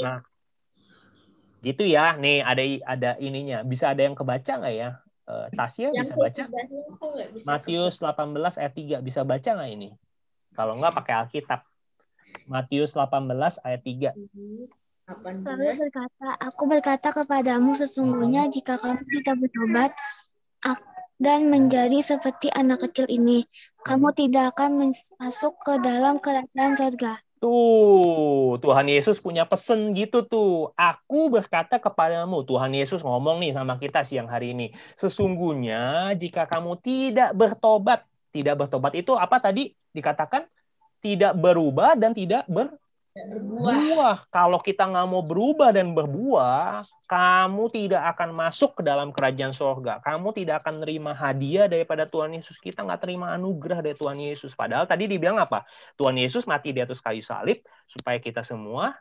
Nah, 0.00 0.24
gitu 1.60 1.84
ya. 1.84 2.16
Nih 2.16 2.40
ada 2.40 2.62
ada 2.88 3.10
ininya. 3.20 3.60
Bisa 3.62 3.92
ada 3.92 4.02
yang 4.08 4.16
kebaca 4.16 4.52
nggak 4.56 4.74
ya? 4.74 4.90
Uh, 5.30 5.46
Tasya 5.54 5.94
yang 5.94 6.02
bisa 6.10 6.18
baca? 6.18 6.42
Bisa 7.30 7.46
Matius 7.46 8.02
18 8.02 8.58
ayat 8.58 8.72
3 8.74 9.06
bisa 9.06 9.22
baca 9.22 9.50
nggak 9.54 9.70
ini? 9.70 9.94
Kalau 10.58 10.74
nggak 10.74 10.90
pakai 10.90 11.14
Alkitab. 11.22 11.62
Matius 12.50 12.98
18 12.98 13.30
ayat 13.62 13.82
3. 13.86 14.10
Lalu 15.46 15.70
berkata, 15.78 16.28
aku 16.42 16.62
berkata 16.66 17.08
kepadamu 17.14 17.78
sesungguhnya 17.78 18.50
jika 18.50 18.74
kamu 18.82 19.02
tidak 19.06 19.36
bertobat 19.38 19.94
dan 21.20 21.52
menjadi 21.52 22.00
seperti 22.00 22.48
anak 22.48 22.88
kecil 22.88 23.04
ini, 23.06 23.44
kamu 23.84 24.10
tidak 24.16 24.56
akan 24.56 24.88
masuk 25.20 25.54
ke 25.60 25.76
dalam 25.84 26.16
kerajaan 26.16 26.74
surga. 26.74 27.20
Tuh, 27.40 28.60
Tuhan 28.60 28.84
Yesus 28.92 29.16
punya 29.24 29.48
pesen 29.48 29.96
gitu 29.96 30.28
tuh. 30.28 30.76
Aku 30.76 31.32
berkata 31.32 31.80
kepadamu, 31.80 32.44
Tuhan 32.44 32.68
Yesus 32.76 33.00
ngomong 33.00 33.40
nih 33.40 33.56
sama 33.56 33.80
kita 33.80 34.04
siang 34.04 34.28
hari 34.28 34.52
ini. 34.52 34.76
Sesungguhnya 34.92 36.12
jika 36.20 36.44
kamu 36.44 36.76
tidak 36.84 37.32
bertobat, 37.32 38.04
tidak 38.28 38.60
bertobat 38.60 38.92
itu 38.92 39.16
apa 39.16 39.40
tadi 39.40 39.72
dikatakan? 39.96 40.44
Tidak 41.00 41.32
berubah 41.32 41.96
dan 41.96 42.12
tidak 42.12 42.44
ber, 42.44 42.76
berbuah. 43.14 44.30
Kalau 44.30 44.58
kita 44.62 44.86
nggak 44.86 45.06
mau 45.10 45.22
berubah 45.22 45.74
dan 45.74 45.92
berbuah, 45.92 46.86
kamu 47.10 47.64
tidak 47.74 48.02
akan 48.14 48.30
masuk 48.30 48.78
ke 48.78 48.82
dalam 48.86 49.10
kerajaan 49.10 49.50
sorga. 49.50 49.98
Kamu 49.98 50.30
tidak 50.30 50.62
akan 50.62 50.86
terima 50.86 51.10
hadiah 51.10 51.66
daripada 51.66 52.06
Tuhan 52.06 52.30
Yesus. 52.38 52.62
Kita 52.62 52.86
nggak 52.86 53.02
terima 53.02 53.34
anugerah 53.34 53.82
dari 53.82 53.98
Tuhan 53.98 54.18
Yesus. 54.22 54.54
Padahal 54.54 54.86
tadi 54.86 55.10
dibilang 55.10 55.42
apa? 55.42 55.66
Tuhan 55.98 56.14
Yesus 56.22 56.46
mati 56.46 56.70
di 56.70 56.78
atas 56.78 57.02
kayu 57.02 57.22
salib 57.22 57.66
supaya 57.90 58.22
kita 58.22 58.46
semua 58.46 58.94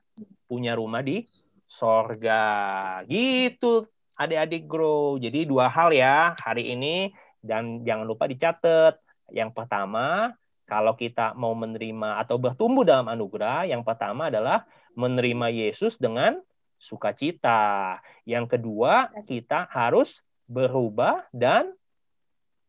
punya 0.49 0.73
rumah 0.73 1.05
di 1.05 1.29
sorga. 1.69 3.05
Gitu, 3.05 3.85
adik-adik 4.17 4.65
grow. 4.65 5.21
Jadi 5.21 5.45
dua 5.45 5.69
hal 5.69 5.93
ya 5.93 6.33
hari 6.41 6.73
ini 6.73 7.13
dan 7.45 7.85
jangan 7.85 8.09
lupa 8.09 8.25
dicatat. 8.25 8.97
Yang 9.29 9.53
pertama, 9.53 10.33
kalau 10.69 10.93
kita 10.93 11.33
mau 11.33 11.57
menerima 11.57 12.21
atau 12.21 12.37
bertumbuh 12.37 12.85
dalam 12.85 13.09
anugerah, 13.09 13.65
yang 13.65 13.81
pertama 13.81 14.29
adalah 14.29 14.69
menerima 14.93 15.49
Yesus 15.49 15.97
dengan 15.97 16.37
sukacita. 16.77 17.97
Yang 18.23 18.55
kedua, 18.55 19.09
kita 19.25 19.65
harus 19.73 20.21
berubah 20.45 21.25
dan 21.33 21.73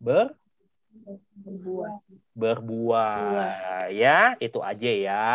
ber 0.00 0.32
berbuah. 1.44 1.92
Berbuah. 2.34 3.92
Ya, 3.94 4.34
itu 4.42 4.58
aja 4.64 4.90
ya. 4.90 5.28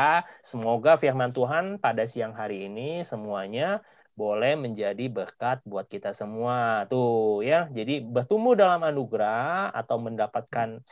Semoga 0.43 0.99
firman 0.99 1.31
Tuhan 1.31 1.77
pada 1.79 2.03
siang 2.09 2.35
hari 2.35 2.67
ini 2.67 3.05
semuanya 3.07 3.79
boleh 4.15 4.55
menjadi 4.55 5.07
berkat 5.11 5.63
buat 5.63 5.87
kita 5.87 6.11
semua. 6.11 6.83
Tuh 6.91 7.43
ya. 7.45 7.71
Jadi 7.71 8.03
bertumbuh 8.03 8.55
dalam 8.57 8.83
anugerah 8.83 9.71
atau 9.71 9.95
mendapatkan 9.99 10.83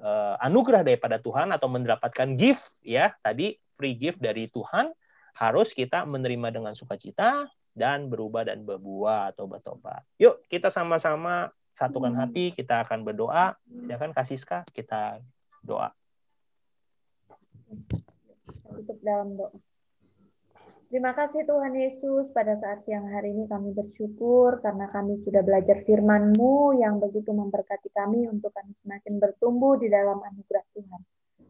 uh, 0.00 0.34
anugerah 0.40 0.82
daripada 0.82 1.20
Tuhan 1.20 1.52
atau 1.54 1.68
mendapatkan 1.70 2.34
gift 2.36 2.76
ya 2.82 3.14
tadi 3.22 3.56
free 3.76 3.96
gift 3.96 4.20
dari 4.20 4.48
Tuhan 4.50 4.92
harus 5.38 5.72
kita 5.72 6.04
menerima 6.04 6.52
dengan 6.52 6.74
sukacita 6.76 7.48
dan 7.72 8.10
berubah 8.10 8.44
dan 8.44 8.66
berbuah 8.66 9.32
atau 9.32 9.46
bertobat. 9.46 10.02
Yuk 10.18 10.42
kita 10.50 10.68
sama-sama 10.68 11.48
satukan 11.70 12.12
hmm. 12.12 12.20
hati, 12.20 12.44
kita 12.50 12.82
akan 12.84 13.06
berdoa. 13.06 13.54
Silakan 13.86 14.12
Kasiska, 14.12 14.66
kita 14.74 15.22
doa. 15.62 15.94
Tutup 18.66 18.98
dalam 19.00 19.38
doa. 19.38 19.54
Terima 20.90 21.14
kasih 21.14 21.46
Tuhan 21.46 21.70
Yesus, 21.78 22.34
pada 22.34 22.50
saat 22.58 22.82
siang 22.82 23.06
hari 23.06 23.30
ini 23.30 23.46
kami 23.46 23.70
bersyukur 23.70 24.58
karena 24.58 24.90
kami 24.90 25.14
sudah 25.14 25.38
belajar 25.38 25.86
firman-Mu 25.86 26.82
yang 26.82 26.98
begitu 26.98 27.30
memberkati 27.30 27.94
kami 27.94 28.26
untuk 28.26 28.50
kami 28.50 28.74
semakin 28.74 29.22
bertumbuh 29.22 29.78
di 29.78 29.86
dalam 29.86 30.18
anugerah 30.18 30.66
Tuhan. 30.74 31.00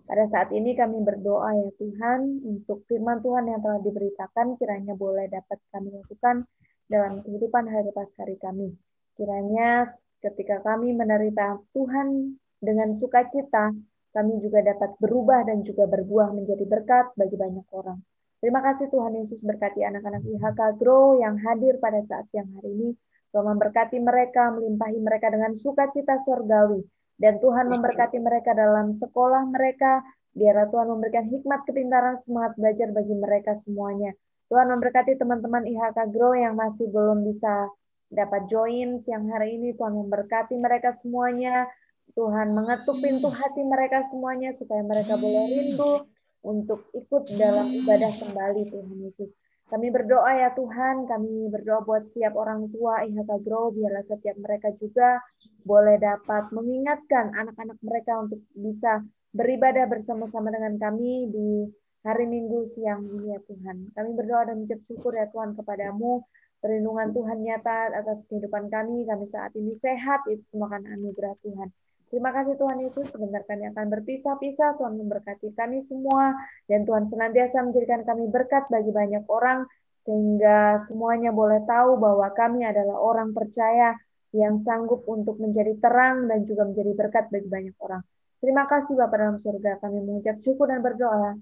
Pada 0.05 0.29
saat 0.29 0.53
ini 0.53 0.77
kami 0.77 1.01
berdoa 1.01 1.57
ya 1.57 1.73
Tuhan 1.73 2.45
untuk 2.45 2.85
firman 2.85 3.25
Tuhan 3.25 3.49
yang 3.49 3.65
telah 3.65 3.81
diberitakan 3.81 4.61
kiranya 4.61 4.93
boleh 4.93 5.25
dapat 5.33 5.57
kami 5.73 5.89
lakukan 5.89 6.45
dalam 6.85 7.25
kehidupan 7.25 7.65
hari 7.65 7.97
pas 7.97 8.13
hari 8.21 8.37
kami. 8.37 8.77
Kiranya 9.17 9.89
ketika 10.21 10.61
kami 10.61 10.93
menerita 10.93 11.57
Tuhan 11.73 12.37
dengan 12.61 12.93
sukacita, 12.93 13.73
kami 14.13 14.37
juga 14.45 14.61
dapat 14.61 15.01
berubah 15.01 15.49
dan 15.49 15.65
juga 15.65 15.89
berbuah 15.89 16.29
menjadi 16.37 16.69
berkat 16.69 17.17
bagi 17.17 17.41
banyak 17.41 17.65
orang. 17.73 18.05
Terima 18.41 18.65
kasih 18.65 18.89
Tuhan 18.89 19.13
Yesus 19.21 19.45
berkati 19.45 19.85
anak-anak 19.85 20.25
IHK 20.25 20.81
Grow 20.81 21.21
yang 21.21 21.37
hadir 21.45 21.77
pada 21.77 22.01
saat 22.09 22.25
siang 22.33 22.49
hari 22.57 22.73
ini. 22.73 22.91
Tuhan 23.37 23.45
memberkati 23.45 24.01
mereka, 24.01 24.49
melimpahi 24.57 24.97
mereka 24.97 25.29
dengan 25.29 25.53
sukacita 25.53 26.17
surgawi. 26.17 26.81
Dan 27.21 27.37
Tuhan 27.37 27.69
memberkati 27.69 28.17
mereka 28.17 28.57
dalam 28.57 28.97
sekolah 28.97 29.45
mereka. 29.45 30.01
Biarlah 30.33 30.73
Tuhan 30.73 30.89
memberikan 30.89 31.29
hikmat, 31.29 31.69
kepintaran, 31.69 32.17
semangat 32.17 32.57
belajar 32.57 32.89
bagi 32.97 33.13
mereka 33.13 33.53
semuanya. 33.53 34.17
Tuhan 34.49 34.73
memberkati 34.73 35.21
teman-teman 35.21 35.69
IHK 35.69 36.09
Grow 36.09 36.33
yang 36.33 36.57
masih 36.57 36.89
belum 36.89 37.29
bisa 37.29 37.69
dapat 38.09 38.49
join 38.49 38.97
siang 38.97 39.29
hari 39.29 39.61
ini. 39.61 39.77
Tuhan 39.77 39.93
memberkati 39.93 40.57
mereka 40.57 40.97
semuanya. 40.97 41.69
Tuhan 42.17 42.57
mengetuk 42.57 42.97
pintu 43.05 43.29
hati 43.29 43.69
mereka 43.69 44.01
semuanya 44.01 44.51
supaya 44.57 44.81
mereka 44.81 45.15
boleh 45.21 45.45
rindu 45.45 46.09
untuk 46.45 46.89
ikut 46.97 47.29
dalam 47.37 47.69
ibadah 47.69 48.13
kembali 48.21 48.63
Tuhan 48.73 48.99
Yesus. 49.05 49.31
Kami 49.71 49.87
berdoa 49.95 50.35
ya 50.35 50.51
Tuhan, 50.59 51.07
kami 51.07 51.47
berdoa 51.47 51.87
buat 51.87 52.03
setiap 52.11 52.35
orang 52.35 52.67
tua 52.75 53.07
IHK 53.07 53.31
Grow, 53.47 53.71
biarlah 53.71 54.03
setiap 54.03 54.35
mereka 54.43 54.75
juga 54.83 55.23
boleh 55.63 55.95
dapat 55.95 56.51
mengingatkan 56.51 57.31
anak-anak 57.39 57.79
mereka 57.79 58.19
untuk 58.19 58.43
bisa 58.51 58.99
beribadah 59.31 59.87
bersama-sama 59.87 60.51
dengan 60.51 60.75
kami 60.75 61.31
di 61.31 61.71
hari 62.03 62.27
Minggu 62.27 62.67
siang 62.67 63.07
ini 63.07 63.31
ya 63.31 63.39
Tuhan. 63.47 63.95
Kami 63.95 64.11
berdoa 64.19 64.51
dan 64.51 64.59
mengucap 64.59 64.81
syukur 64.91 65.15
ya 65.15 65.31
Tuhan 65.31 65.55
kepadamu, 65.55 66.27
perlindungan 66.59 67.15
Tuhan 67.15 67.39
nyata 67.39 67.95
atas 67.95 68.27
kehidupan 68.27 68.75
kami, 68.75 69.07
kami 69.07 69.25
saat 69.31 69.55
ini 69.55 69.71
sehat, 69.79 70.27
itu 70.27 70.43
semua 70.51 70.67
kan 70.73 70.83
anugerah 70.83 71.39
Tuhan. 71.47 71.71
Terima 72.11 72.35
kasih 72.35 72.59
Tuhan 72.59 72.83
Yesus, 72.83 73.07
sebentar 73.15 73.47
kami 73.47 73.71
akan 73.71 73.87
berpisah-pisah, 73.87 74.83
Tuhan 74.83 74.99
memberkati 74.99 75.55
kami 75.55 75.79
semua, 75.79 76.35
dan 76.67 76.83
Tuhan 76.83 77.07
senantiasa 77.07 77.63
menjadikan 77.63 78.03
kami 78.03 78.27
berkat 78.27 78.67
bagi 78.67 78.91
banyak 78.91 79.31
orang, 79.31 79.63
sehingga 79.95 80.75
semuanya 80.83 81.31
boleh 81.31 81.63
tahu 81.71 82.03
bahwa 82.03 82.27
kami 82.35 82.67
adalah 82.67 82.99
orang 82.99 83.31
percaya 83.31 83.95
yang 84.35 84.59
sanggup 84.59 85.07
untuk 85.07 85.39
menjadi 85.39 85.75
terang 85.79 86.27
dan 86.27 86.43
juga 86.51 86.67
menjadi 86.67 86.93
berkat 86.99 87.31
bagi 87.31 87.47
banyak 87.47 87.77
orang. 87.79 88.03
Terima 88.43 88.65
kasih 88.67 88.99
Bapak 88.99 89.17
dalam 89.21 89.39
surga. 89.39 89.79
Kami 89.79 89.99
mengucap 90.03 90.41
syukur 90.43 90.67
dan 90.67 90.81
berdoa. 90.81 91.37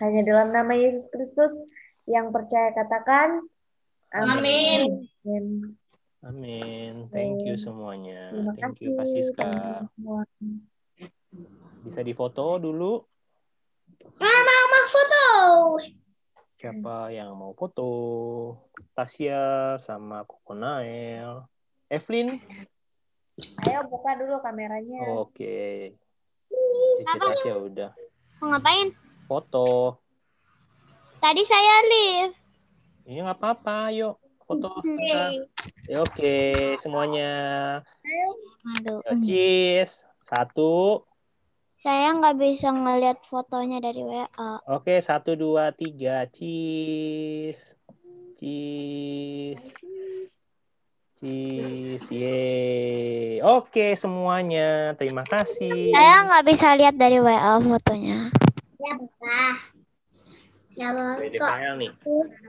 Hanya 0.00 0.20
dalam 0.26 0.48
nama 0.50 0.72
Yesus 0.74 1.06
Kristus 1.12 1.54
yang 2.08 2.32
percaya 2.32 2.72
katakan. 2.72 3.44
Amin. 4.16 5.06
Amin. 5.22 5.79
Amin. 6.20 7.08
Thank 7.08 7.48
you 7.48 7.56
semuanya. 7.56 8.28
Terima 8.28 8.52
Thank 8.52 8.76
kasih. 8.76 8.84
you 8.84 8.90
Kak 8.92 9.06
Siska. 9.08 9.50
Bisa 11.80 12.00
difoto 12.04 12.60
dulu. 12.60 13.00
Mama 14.20 14.56
mau 14.68 14.86
foto. 14.92 15.24
Siapa 16.60 17.08
yang 17.08 17.32
mau 17.32 17.56
foto? 17.56 17.88
Tasya 18.92 19.76
sama 19.80 20.28
Koko 20.28 20.52
Nael. 20.52 21.48
Evelyn? 21.88 22.36
Ayo 23.64 23.80
buka 23.88 24.12
dulu 24.20 24.44
kameranya. 24.44 25.16
Oke. 25.16 25.96
Tasya 27.16 27.64
udah. 27.64 27.90
Mau 28.44 28.52
ngapain? 28.52 28.92
Foto. 29.24 29.96
Tadi 31.16 31.42
saya 31.48 31.74
live. 31.88 32.36
Iya 33.08 33.24
nggak 33.24 33.40
apa-apa, 33.40 33.88
ayo 33.88 34.20
foto. 34.44 34.68
kita. 34.84 35.36
Ya, 35.90 36.06
Oke, 36.06 36.78
semuanya. 36.78 37.30
Aduh. 38.78 39.02
Yo, 39.02 39.12
cheese. 39.26 40.06
Satu. 40.22 41.02
Saya 41.82 42.14
nggak 42.14 42.38
bisa 42.38 42.70
ngeliat 42.70 43.18
fotonya 43.26 43.82
dari 43.82 44.06
WA. 44.06 44.62
Oke, 44.70 45.02
satu, 45.02 45.34
dua, 45.34 45.74
tiga. 45.74 46.30
Cheese. 46.30 47.74
Cheese. 48.38 49.74
Cheese. 51.18 52.06
Yeay. 52.14 53.42
Oke, 53.42 53.98
semuanya. 53.98 54.94
Terima 54.94 55.26
kasih. 55.26 55.90
Saya 55.90 56.22
nggak 56.22 56.44
bisa 56.54 56.70
lihat 56.78 56.94
dari 56.94 57.18
WA 57.18 57.58
fotonya. 57.58 58.30
Ya 58.78 58.94
Ya 60.80 60.96
Dede 60.96 61.36
file 61.36 61.76
nih. 61.76 61.90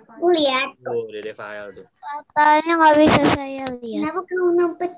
Aku 0.07 0.27
lihat. 0.32 0.67
Tuh, 0.79 1.03
Dede 1.11 1.36
file 1.36 1.69
tuh. 1.75 1.86
Fotonya 1.99 2.73
nggak 2.79 2.95
bisa 2.95 3.21
saya 3.36 3.65
lihat. 3.84 4.07
Kenapa 4.07 4.19
kamu 4.23 4.49
numpet? 4.55 4.91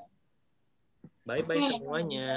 Bye-bye 1.26 1.62
semuanya. 1.74 2.30